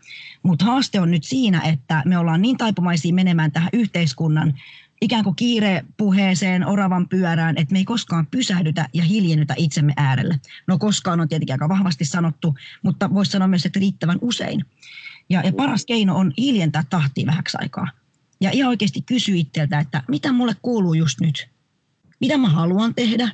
Mutta 0.42 0.64
haaste 0.64 1.00
on 1.00 1.10
nyt 1.10 1.24
siinä, 1.24 1.60
että 1.60 2.02
me 2.06 2.18
ollaan 2.18 2.42
niin 2.42 2.56
taipumaisia 2.56 3.14
menemään 3.14 3.52
tähän 3.52 3.70
yhteiskunnan 3.72 4.54
ikään 5.00 5.24
kuin 5.24 5.36
kiirepuheeseen, 5.36 6.66
oravan 6.66 7.08
pyörään, 7.08 7.58
että 7.58 7.72
me 7.72 7.78
ei 7.78 7.84
koskaan 7.84 8.26
pysähdytä 8.26 8.88
ja 8.94 9.02
hiljennytä 9.02 9.54
itsemme 9.56 9.92
äärelle. 9.96 10.40
No 10.66 10.78
koskaan 10.78 11.20
on 11.20 11.28
tietenkin 11.28 11.54
aika 11.54 11.68
vahvasti 11.68 12.04
sanottu, 12.04 12.54
mutta 12.82 13.14
voisi 13.14 13.30
sanoa 13.30 13.48
myös, 13.48 13.66
että 13.66 13.80
riittävän 13.80 14.18
usein. 14.20 14.64
Ja, 15.30 15.42
ja 15.44 15.52
paras 15.52 15.84
keino 15.84 16.16
on 16.16 16.32
hiljentää 16.38 16.84
tahtia 16.90 17.26
vähäksi 17.26 17.56
aikaa. 17.60 17.88
Ja 18.40 18.50
ihan 18.50 18.68
oikeasti 18.68 19.02
kysy 19.02 19.36
itseltä, 19.36 19.78
että 19.78 20.02
mitä 20.08 20.32
mulle 20.32 20.56
kuuluu 20.62 20.94
just 20.94 21.20
nyt? 21.20 21.48
Mitä 22.20 22.38
mä 22.38 22.48
haluan 22.48 22.94
tehdä? 22.94 23.28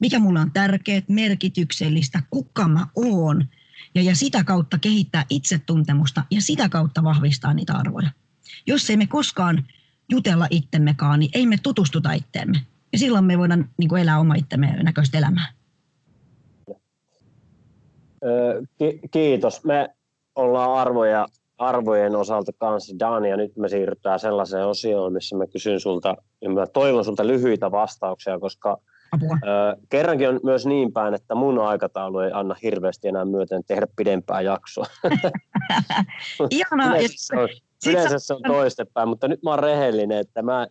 Mikä 0.00 0.18
mulle 0.18 0.40
on 0.40 0.52
tärkeää, 0.52 1.02
merkityksellistä? 1.08 2.22
Kuka 2.30 2.68
mä 2.68 2.86
oon? 2.96 3.48
Ja, 3.94 4.02
ja 4.02 4.16
sitä 4.16 4.44
kautta 4.44 4.78
kehittää 4.78 5.24
itsetuntemusta 5.30 6.24
ja 6.30 6.42
sitä 6.42 6.68
kautta 6.68 7.02
vahvistaa 7.02 7.54
niitä 7.54 7.74
arvoja. 7.74 8.10
Jos 8.66 8.90
ei 8.90 8.96
me 8.96 9.06
koskaan 9.06 9.64
jutella 10.10 10.46
itsemmekaan, 10.50 11.20
niin 11.20 11.30
ei 11.34 11.46
me 11.46 11.56
tutustuta 11.62 12.12
itteemme. 12.12 12.58
Ja 12.92 12.98
silloin 12.98 13.24
me 13.24 13.38
voidaan 13.38 13.68
niin 13.78 13.88
kuin 13.88 14.02
elää 14.02 14.20
oma 14.20 14.34
itsemme 14.34 14.82
näköistä 14.82 15.18
elämää. 15.18 15.52
Ki- 18.78 19.00
kiitos. 19.10 19.64
Me 19.64 19.88
ollaan 20.34 20.70
arvoja, 20.70 21.26
arvojen 21.58 22.16
osalta 22.16 22.52
kanssa 22.58 22.98
Dani, 22.98 23.30
ja 23.30 23.36
nyt 23.36 23.56
me 23.56 23.68
siirrytään 23.68 24.20
sellaiseen 24.20 24.66
osioon, 24.66 25.12
missä 25.12 25.36
mä 25.36 25.46
kysyn 25.46 25.80
sulta, 25.80 26.16
ja 26.40 26.50
mä 26.50 26.66
toivon 26.66 27.04
sulta 27.04 27.26
lyhyitä 27.26 27.70
vastauksia, 27.70 28.38
koska 28.38 28.78
Apua. 29.12 29.38
ö, 29.42 29.76
kerrankin 29.88 30.28
on 30.28 30.40
myös 30.42 30.66
niin 30.66 30.92
päin, 30.92 31.14
että 31.14 31.34
mun 31.34 31.58
aikataulu 31.58 32.18
ei 32.18 32.30
anna 32.34 32.56
hirveästi 32.62 33.08
enää 33.08 33.24
myöten 33.24 33.64
tehdä 33.64 33.86
pidempää 33.96 34.40
jaksoa. 34.40 34.86
Ihanaa. 36.50 36.94
yleensä 37.90 38.18
se 38.18 38.34
on 38.34 38.42
toistepäin, 38.46 39.08
mutta 39.08 39.28
nyt 39.28 39.42
mä 39.42 39.50
oon 39.50 39.58
rehellinen, 39.58 40.18
että 40.18 40.42
mä 40.42 40.66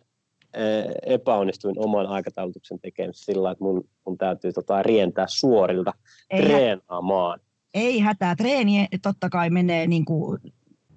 eh, 0.54 0.84
epäonnistuin 1.14 1.78
oman 1.78 2.06
aikataulutuksen 2.06 2.80
tekemisessä 2.80 3.32
sillä, 3.32 3.50
että 3.50 3.64
mun, 3.64 3.88
mun 4.06 4.18
täytyy 4.18 4.52
tota, 4.52 4.82
rientää 4.82 5.26
suorilta 5.28 5.92
Ei, 6.30 6.42
hä- 6.42 6.48
treenaamaan. 6.48 7.40
ei 7.74 7.98
hätää. 7.98 8.36
Treeni 8.36 8.86
totta 9.02 9.28
kai 9.28 9.50
menee 9.50 9.86
niin 9.86 10.04
kuin, 10.04 10.40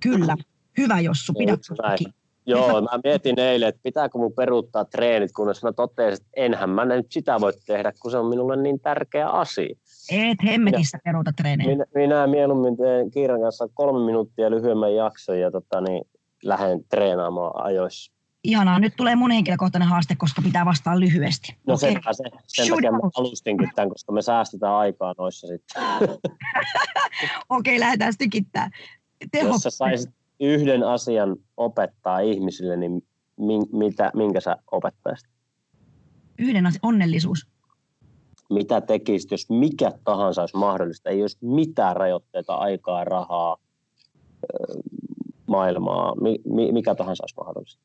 kyllä. 0.03 0.36
Hyvä 0.77 0.99
Jossu, 0.99 1.34
pidä 1.34 1.51
Just 1.51 1.71
näin. 1.82 1.97
kiinni. 1.97 2.13
Joo, 2.45 2.82
mä 2.82 2.99
mietin 3.03 3.39
eilen, 3.39 3.69
että 3.69 3.82
pitääkö 3.84 4.17
mun 4.17 4.34
peruuttaa 4.34 4.86
treenit, 4.86 5.32
kunnes 5.32 5.63
mä 5.63 5.71
totesin, 5.73 6.13
että 6.13 6.27
enhän 6.36 6.69
mä 6.69 6.86
nyt 6.86 7.12
sitä 7.12 7.41
voi 7.41 7.53
tehdä, 7.65 7.93
kun 8.01 8.12
se 8.12 8.17
on 8.17 8.25
minulle 8.25 8.55
niin 8.55 8.79
tärkeä 8.79 9.29
asia. 9.29 9.75
Et 10.11 10.43
hemmetissä 10.43 10.97
peruuta 11.03 11.33
treenejä. 11.33 11.69
Minä, 11.69 11.85
minä 11.95 12.27
mieluummin 12.27 12.77
teen 12.77 13.11
Kiiran 13.11 13.41
kanssa 13.41 13.67
kolme 13.73 14.05
minuuttia 14.05 14.49
lyhyemmän 14.49 14.95
jakson 14.95 15.39
ja 15.39 15.51
tota, 15.51 15.81
niin, 15.81 16.03
lähden 16.43 16.83
treenaamaan 16.89 17.65
ajoissa. 17.65 18.13
Ihanaa. 18.43 18.79
Nyt 18.79 18.93
tulee 18.97 19.15
mun 19.15 19.31
henkilökohtainen 19.31 19.89
haaste, 19.89 20.15
koska 20.15 20.41
pitää 20.41 20.65
vastaa 20.65 20.99
lyhyesti. 20.99 21.55
No 21.67 21.73
Okei. 21.73 21.93
sepä 21.93 22.13
se, 22.13 22.23
sen 22.47 22.65
Shoot 22.65 22.77
takia 22.77 22.91
mä 22.91 22.99
alustinkin 23.17 23.69
tämän, 23.75 23.89
koska 23.89 24.11
me 24.11 24.21
säästetään 24.21 24.73
aikaa 24.73 25.15
noissa 25.17 25.47
sitten. 25.47 25.83
Okei, 27.49 27.79
lähdetään 27.79 28.13
tykittää. 28.17 28.69
Teho. 29.31 29.47
Jos 29.47 29.61
sä 29.61 29.69
saisit 29.69 30.09
yhden 30.39 30.83
asian 30.83 31.35
opettaa 31.57 32.19
ihmisille, 32.19 32.77
niin 32.77 33.01
min, 33.37 33.61
mitä, 33.73 34.11
minkä 34.15 34.39
sä 34.39 34.55
opettaisit? 34.71 35.29
Yhden 36.39 36.65
asian, 36.65 36.79
onnellisuus. 36.83 37.47
Mitä 38.49 38.81
tekisit, 38.81 39.31
jos 39.31 39.49
mikä 39.49 39.91
tahansa 40.03 40.41
olisi 40.41 40.57
mahdollista? 40.57 41.09
Ei 41.09 41.21
olisi 41.21 41.38
mitään 41.41 41.95
rajoitteita, 41.95 42.55
aikaa, 42.55 43.03
rahaa, 43.03 43.57
maailmaa, 45.47 46.15
mi, 46.15 46.39
mi, 46.45 46.71
mikä 46.71 46.95
tahansa 46.95 47.23
olisi 47.23 47.35
mahdollista. 47.38 47.81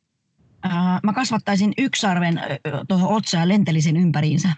Ää, 0.63 1.01
mä 1.03 1.13
kasvattaisin 1.13 1.73
yksarven 1.79 2.41
tuohon 2.89 3.17
otsaan 3.17 3.41
ja 3.43 3.49
lentelisin 3.49 3.97
ympäriinsä. 3.97 4.49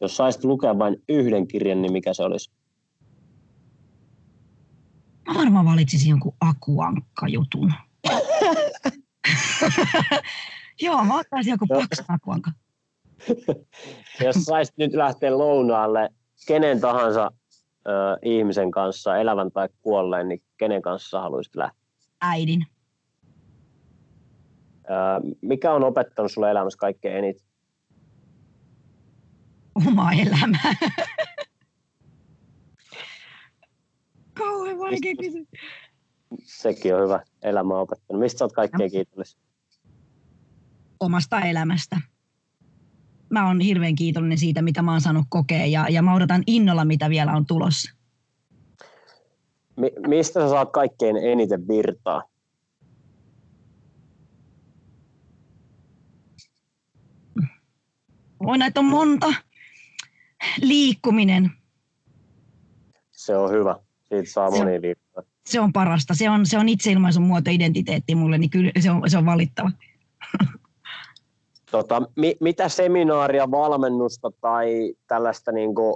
Jos 0.00 0.16
saisit 0.16 0.44
lukea 0.44 0.78
vain 0.78 1.02
yhden 1.08 1.46
kirjan, 1.46 1.82
niin 1.82 1.92
mikä 1.92 2.14
se 2.14 2.22
olisi? 2.22 2.50
Mä 5.28 5.34
varmaan 5.34 5.66
valitsisin 5.66 6.10
jonkun 6.10 6.34
akuankka-jutun. 6.40 7.72
Joo, 10.82 11.04
mä 11.04 11.18
ottaisin 11.18 11.50
joku 11.50 11.66
paksu 11.66 12.02
akuankka. 12.08 12.50
Jos 14.24 14.36
saisit 14.44 14.76
nyt 14.76 14.92
lähteä 14.94 15.38
lounaalle 15.38 16.08
kenen 16.46 16.80
tahansa 16.80 17.30
ö, 17.86 17.90
ihmisen 18.22 18.70
kanssa, 18.70 19.16
elävän 19.16 19.50
tai 19.52 19.68
kuolleen, 19.82 20.28
niin 20.28 20.42
kenen 20.56 20.82
kanssa 20.82 21.20
haluaisit 21.20 21.56
lähteä? 21.56 21.80
Äidin. 22.20 22.66
Ö, 24.84 24.90
mikä 25.40 25.72
on 25.72 25.84
opettanut 25.84 26.32
sulle 26.32 26.50
elämässä 26.50 26.78
kaikkein 26.78 27.16
eniten? 27.16 27.46
Oma 29.74 30.12
elämä. 30.12 30.58
Kauhean 34.38 34.78
vaikea 34.78 35.14
kysymys. 35.20 35.48
Sekin 36.44 36.94
on 36.94 37.02
hyvä 37.02 37.20
elämä 37.42 37.78
opettanut. 37.78 38.20
Mistä 38.20 38.44
oot 38.44 38.52
kaikkein 38.52 38.90
kiitollinen? 38.90 39.40
Omasta 41.00 41.40
elämästä. 41.40 41.96
Mä 43.30 43.46
oon 43.46 43.60
hirveän 43.60 43.94
kiitollinen 43.94 44.38
siitä, 44.38 44.62
mitä 44.62 44.82
mä 44.82 44.92
oon 44.92 45.00
saanut 45.00 45.26
kokea 45.28 45.66
ja, 45.66 45.86
ja 45.88 46.02
mä 46.02 46.14
odotan 46.14 46.42
innolla, 46.46 46.84
mitä 46.84 47.10
vielä 47.10 47.32
on 47.32 47.46
tulossa. 47.46 47.94
Mi- 49.76 49.92
mistä 50.06 50.40
sä 50.40 50.48
saat 50.48 50.70
kaikkein 50.72 51.16
eniten 51.16 51.68
virtaa? 51.68 52.22
Voi 58.42 58.58
näitä 58.58 58.80
on 58.80 58.86
monta. 58.86 59.34
Liikkuminen. 60.60 61.50
Se 63.10 63.36
on 63.36 63.50
hyvä. 63.50 63.76
Siitä 64.08 64.30
saa 64.30 64.50
Se 64.50 64.58
moni 64.58 64.82
virtaa. 64.82 65.22
Se 65.46 65.60
on 65.60 65.72
parasta. 65.72 66.14
Se 66.14 66.30
on, 66.30 66.46
se 66.46 66.58
on 66.58 66.68
itseilmaisun 66.68 67.22
muoto 67.22 67.50
identiteetti 67.50 68.14
mulle, 68.14 68.38
niin 68.38 68.50
kyllä 68.50 68.72
se 68.80 68.90
on, 68.90 69.10
se 69.10 69.18
on 69.18 69.26
valittava. 69.26 69.70
Tota, 71.70 72.02
mi, 72.16 72.36
mitä 72.40 72.68
seminaaria, 72.68 73.50
valmennusta 73.50 74.30
tai 74.40 74.94
tällaista 75.06 75.52
niin 75.52 75.74
kuin 75.74 75.94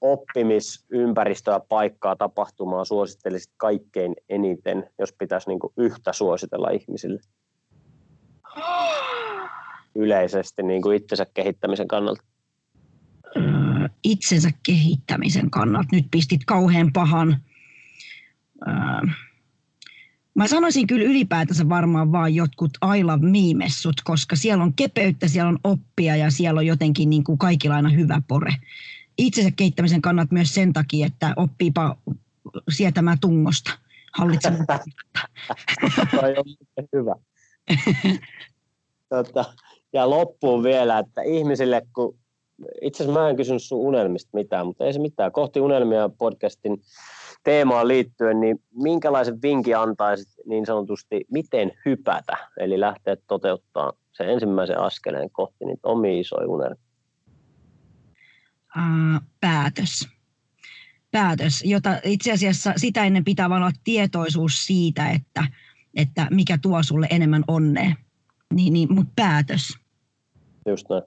oppimisympäristöä, 0.00 1.60
paikkaa, 1.68 2.16
tapahtumaa 2.16 2.84
suosittelisit 2.84 3.52
kaikkein 3.56 4.16
eniten, 4.28 4.90
jos 4.98 5.12
pitäisi 5.18 5.48
niin 5.48 5.58
kuin 5.58 5.72
yhtä 5.76 6.12
suositella 6.12 6.70
ihmisille? 6.70 7.20
Yleisesti 9.94 10.62
niin 10.62 10.82
kuin 10.82 10.96
itsensä 10.96 11.26
kehittämisen 11.34 11.88
kannalta. 11.88 12.22
itsensä 14.04 14.50
kehittämisen 14.66 15.50
kannalta. 15.50 15.88
Nyt 15.92 16.06
pistit 16.10 16.40
kauhean 16.46 16.92
pahan. 16.92 17.36
Mä 20.34 20.48
sanoisin 20.48 20.86
kyllä 20.86 21.04
ylipäätänsä 21.04 21.68
varmaan 21.68 22.12
vaan 22.12 22.34
jotkut 22.34 22.70
I 22.96 23.04
love 23.04 23.26
me-messut, 23.26 23.96
koska 24.04 24.36
siellä 24.36 24.64
on 24.64 24.74
kepeyttä, 24.74 25.28
siellä 25.28 25.48
on 25.48 25.58
oppia 25.64 26.16
ja 26.16 26.30
siellä 26.30 26.58
on 26.58 26.66
jotenkin 26.66 27.10
niin 27.10 27.24
kuin 27.24 27.38
kaikilla 27.38 27.76
aina 27.76 27.88
hyvä 27.88 28.22
pore. 28.28 28.52
Itsensä 29.18 29.50
kehittämisen 29.56 30.02
kannat 30.02 30.30
myös 30.30 30.54
sen 30.54 30.72
takia, 30.72 31.06
että 31.06 31.32
oppiipa 31.36 31.96
sietämään 32.68 33.18
tungosta, 33.20 33.70
hallitsemaan. 34.18 34.66
Toi 36.20 36.34
on 36.36 36.44
hyvä. 36.92 37.14
tota, 39.08 39.44
ja 39.92 40.10
loppuun 40.10 40.62
vielä, 40.62 40.98
että 40.98 41.22
ihmisille, 41.22 41.82
kun 41.94 42.18
itse 42.82 43.02
asiassa 43.02 43.20
mä 43.20 43.28
en 43.28 43.36
kysynyt 43.36 43.62
sun 43.62 43.78
unelmista 43.78 44.30
mitään, 44.32 44.66
mutta 44.66 44.84
ei 44.84 44.92
se 44.92 44.98
mitään. 44.98 45.32
Kohti 45.32 45.60
unelmia 45.60 46.08
podcastin 46.18 46.82
teemaan 47.44 47.88
liittyen, 47.88 48.40
niin 48.40 48.62
minkälaisen 48.74 49.42
vinkin 49.42 49.78
antaisit 49.78 50.28
niin 50.46 50.66
sanotusti, 50.66 51.24
miten 51.30 51.72
hypätä, 51.84 52.36
eli 52.58 52.80
lähteä 52.80 53.16
toteuttaa 53.26 53.92
sen 54.12 54.30
ensimmäisen 54.30 54.80
askeleen 54.80 55.30
kohti 55.30 55.64
niitä 55.64 55.88
omia 55.88 56.20
isoja 56.20 56.48
unelmia? 56.48 56.84
Päätös. 59.40 60.08
Päätös, 61.10 61.62
jota 61.64 62.00
itse 62.04 62.32
asiassa 62.32 62.72
sitä 62.76 63.04
ennen 63.04 63.24
pitää 63.24 63.46
olla 63.46 63.70
tietoisuus 63.84 64.66
siitä, 64.66 65.10
että, 65.10 65.44
että 65.96 66.26
mikä 66.30 66.58
tuo 66.62 66.82
sulle 66.82 67.06
enemmän 67.10 67.44
onnea. 67.48 67.94
Niin, 68.54 68.72
niin, 68.72 68.94
mutta 68.94 69.12
päätös. 69.16 69.78
Just 70.66 70.86
näin. 70.90 71.02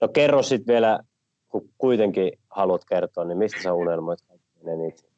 No 0.00 0.08
kerro 0.08 0.42
sitten 0.42 0.72
vielä, 0.72 1.00
kun 1.48 1.70
kuitenkin 1.78 2.32
haluat 2.50 2.84
kertoa, 2.84 3.24
niin 3.24 3.38
mistä 3.38 3.62
sä 3.62 3.72
unelmoit 3.72 4.18
eniten? 4.66 5.13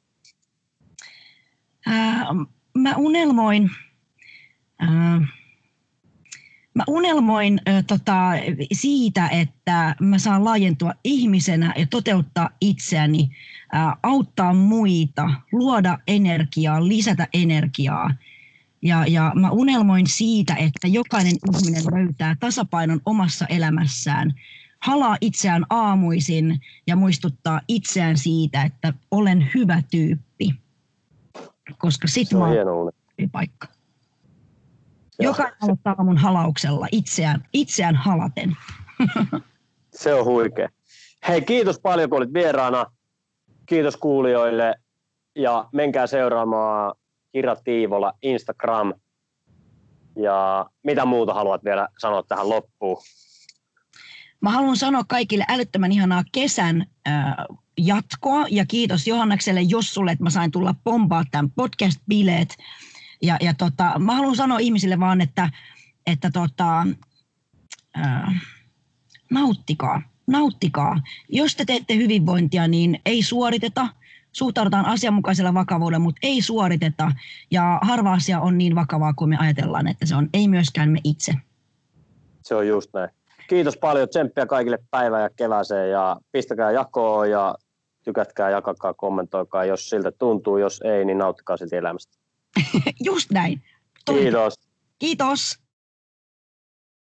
Ää, 1.86 2.26
mä 2.78 2.94
unelmoin, 2.96 3.70
ää, 4.78 5.20
mä 6.74 6.84
unelmoin 6.88 7.60
ää, 7.66 7.82
tota, 7.82 8.32
siitä, 8.72 9.28
että 9.28 9.94
mä 10.00 10.18
saan 10.18 10.44
laajentua 10.44 10.92
ihmisenä 11.04 11.74
ja 11.76 11.86
toteuttaa 11.86 12.50
itseäni, 12.60 13.30
ää, 13.72 13.96
auttaa 14.02 14.54
muita, 14.54 15.30
luoda 15.52 15.98
energiaa, 16.06 16.88
lisätä 16.88 17.28
energiaa. 17.34 18.10
Ja, 18.82 19.06
ja 19.06 19.32
mä 19.34 19.50
unelmoin 19.50 20.06
siitä, 20.06 20.54
että 20.54 20.88
jokainen 20.88 21.36
ihminen 21.54 21.84
löytää 21.92 22.36
tasapainon 22.40 23.00
omassa 23.06 23.46
elämässään, 23.46 24.34
halaa 24.78 25.16
itseään 25.20 25.66
aamuisin 25.70 26.60
ja 26.86 26.96
muistuttaa 26.96 27.60
itseään 27.68 28.18
siitä, 28.18 28.62
että 28.62 28.92
olen 29.10 29.50
hyvä 29.54 29.82
tyyppi 29.90 30.25
koska 31.78 32.08
sit 32.08 32.28
Se 32.28 32.36
on 32.36 32.42
mä 32.42 32.48
hieno 32.48 32.90
paikka. 33.32 33.68
Jokainen 35.18 35.56
aloittaa 35.62 35.94
aamun 35.98 36.16
halauksella 36.16 36.86
itseään, 36.92 37.44
itseään 37.52 37.94
halaten. 37.94 38.56
Se 39.94 40.14
on 40.14 40.24
huikea. 40.24 40.68
Hei, 41.28 41.42
kiitos 41.42 41.80
paljon, 41.80 42.10
kun 42.10 42.16
olit 42.16 42.34
vieraana. 42.34 42.86
Kiitos 43.66 43.96
kuulijoille 43.96 44.74
ja 45.34 45.68
menkää 45.72 46.06
seuraamaan 46.06 46.94
Kira 47.32 47.56
Tiivola 47.56 48.12
Instagram. 48.22 48.94
Ja 50.16 50.66
mitä 50.82 51.04
muuta 51.04 51.34
haluat 51.34 51.64
vielä 51.64 51.88
sanoa 51.98 52.22
tähän 52.22 52.48
loppuun? 52.48 53.02
Mä 54.40 54.50
haluan 54.50 54.76
sanoa 54.76 55.04
kaikille 55.04 55.44
älyttömän 55.48 55.92
ihanaa 55.92 56.24
kesän 56.32 56.86
äh, 57.08 57.34
jatkoa 57.78 58.46
ja 58.50 58.66
kiitos 58.66 59.06
Johannakselle 59.06 59.62
Jossulle, 59.62 60.12
että 60.12 60.24
mä 60.24 60.30
sain 60.30 60.50
tulla 60.50 60.74
pompaa 60.84 61.24
tämän 61.30 61.50
podcast-bileet. 61.50 62.56
Ja, 63.22 63.36
ja 63.40 63.54
tota, 63.54 63.98
mä 63.98 64.14
haluan 64.14 64.36
sanoa 64.36 64.58
ihmisille 64.58 65.00
vaan, 65.00 65.20
että, 65.20 65.50
että 66.06 66.30
tota, 66.30 66.86
äh, 67.98 68.42
nauttikaa, 69.30 70.02
nauttikaa. 70.26 71.00
Jos 71.28 71.56
te 71.56 71.64
teette 71.64 71.96
hyvinvointia, 71.96 72.68
niin 72.68 73.00
ei 73.06 73.22
suoriteta, 73.22 73.88
suhtaudutaan 74.32 74.86
asianmukaisella 74.86 75.54
vakavuudella, 75.54 76.04
mutta 76.04 76.18
ei 76.22 76.42
suoriteta. 76.42 77.12
Ja 77.50 77.78
harva 77.82 78.12
asia 78.12 78.40
on 78.40 78.58
niin 78.58 78.74
vakavaa 78.74 79.14
kuin 79.14 79.28
me 79.28 79.36
ajatellaan, 79.36 79.88
että 79.88 80.06
se 80.06 80.16
on. 80.16 80.28
Ei 80.32 80.48
myöskään 80.48 80.90
me 80.90 81.00
itse. 81.04 81.34
Se 82.42 82.54
on 82.54 82.68
just 82.68 82.94
näin. 82.94 83.10
Kiitos 83.48 83.76
paljon, 83.76 84.08
tsemppiä 84.08 84.46
kaikille 84.46 84.78
päivään 84.90 85.22
ja 85.22 85.30
kevääseen 85.36 85.90
ja 85.90 86.16
pistäkää 86.32 86.70
jakoon 86.70 87.30
ja 87.30 87.54
tykätkää, 88.04 88.50
jakakaa, 88.50 88.94
kommentoikaa, 88.94 89.64
jos 89.64 89.88
siltä 89.88 90.12
tuntuu, 90.12 90.58
jos 90.58 90.80
ei, 90.84 91.04
niin 91.04 91.18
nauttikaa 91.18 91.56
silti 91.56 91.76
elämästä. 91.76 92.18
Just 93.04 93.30
näin. 93.30 93.62
Kiitos. 94.04 94.54
Kiitos. 94.98 95.65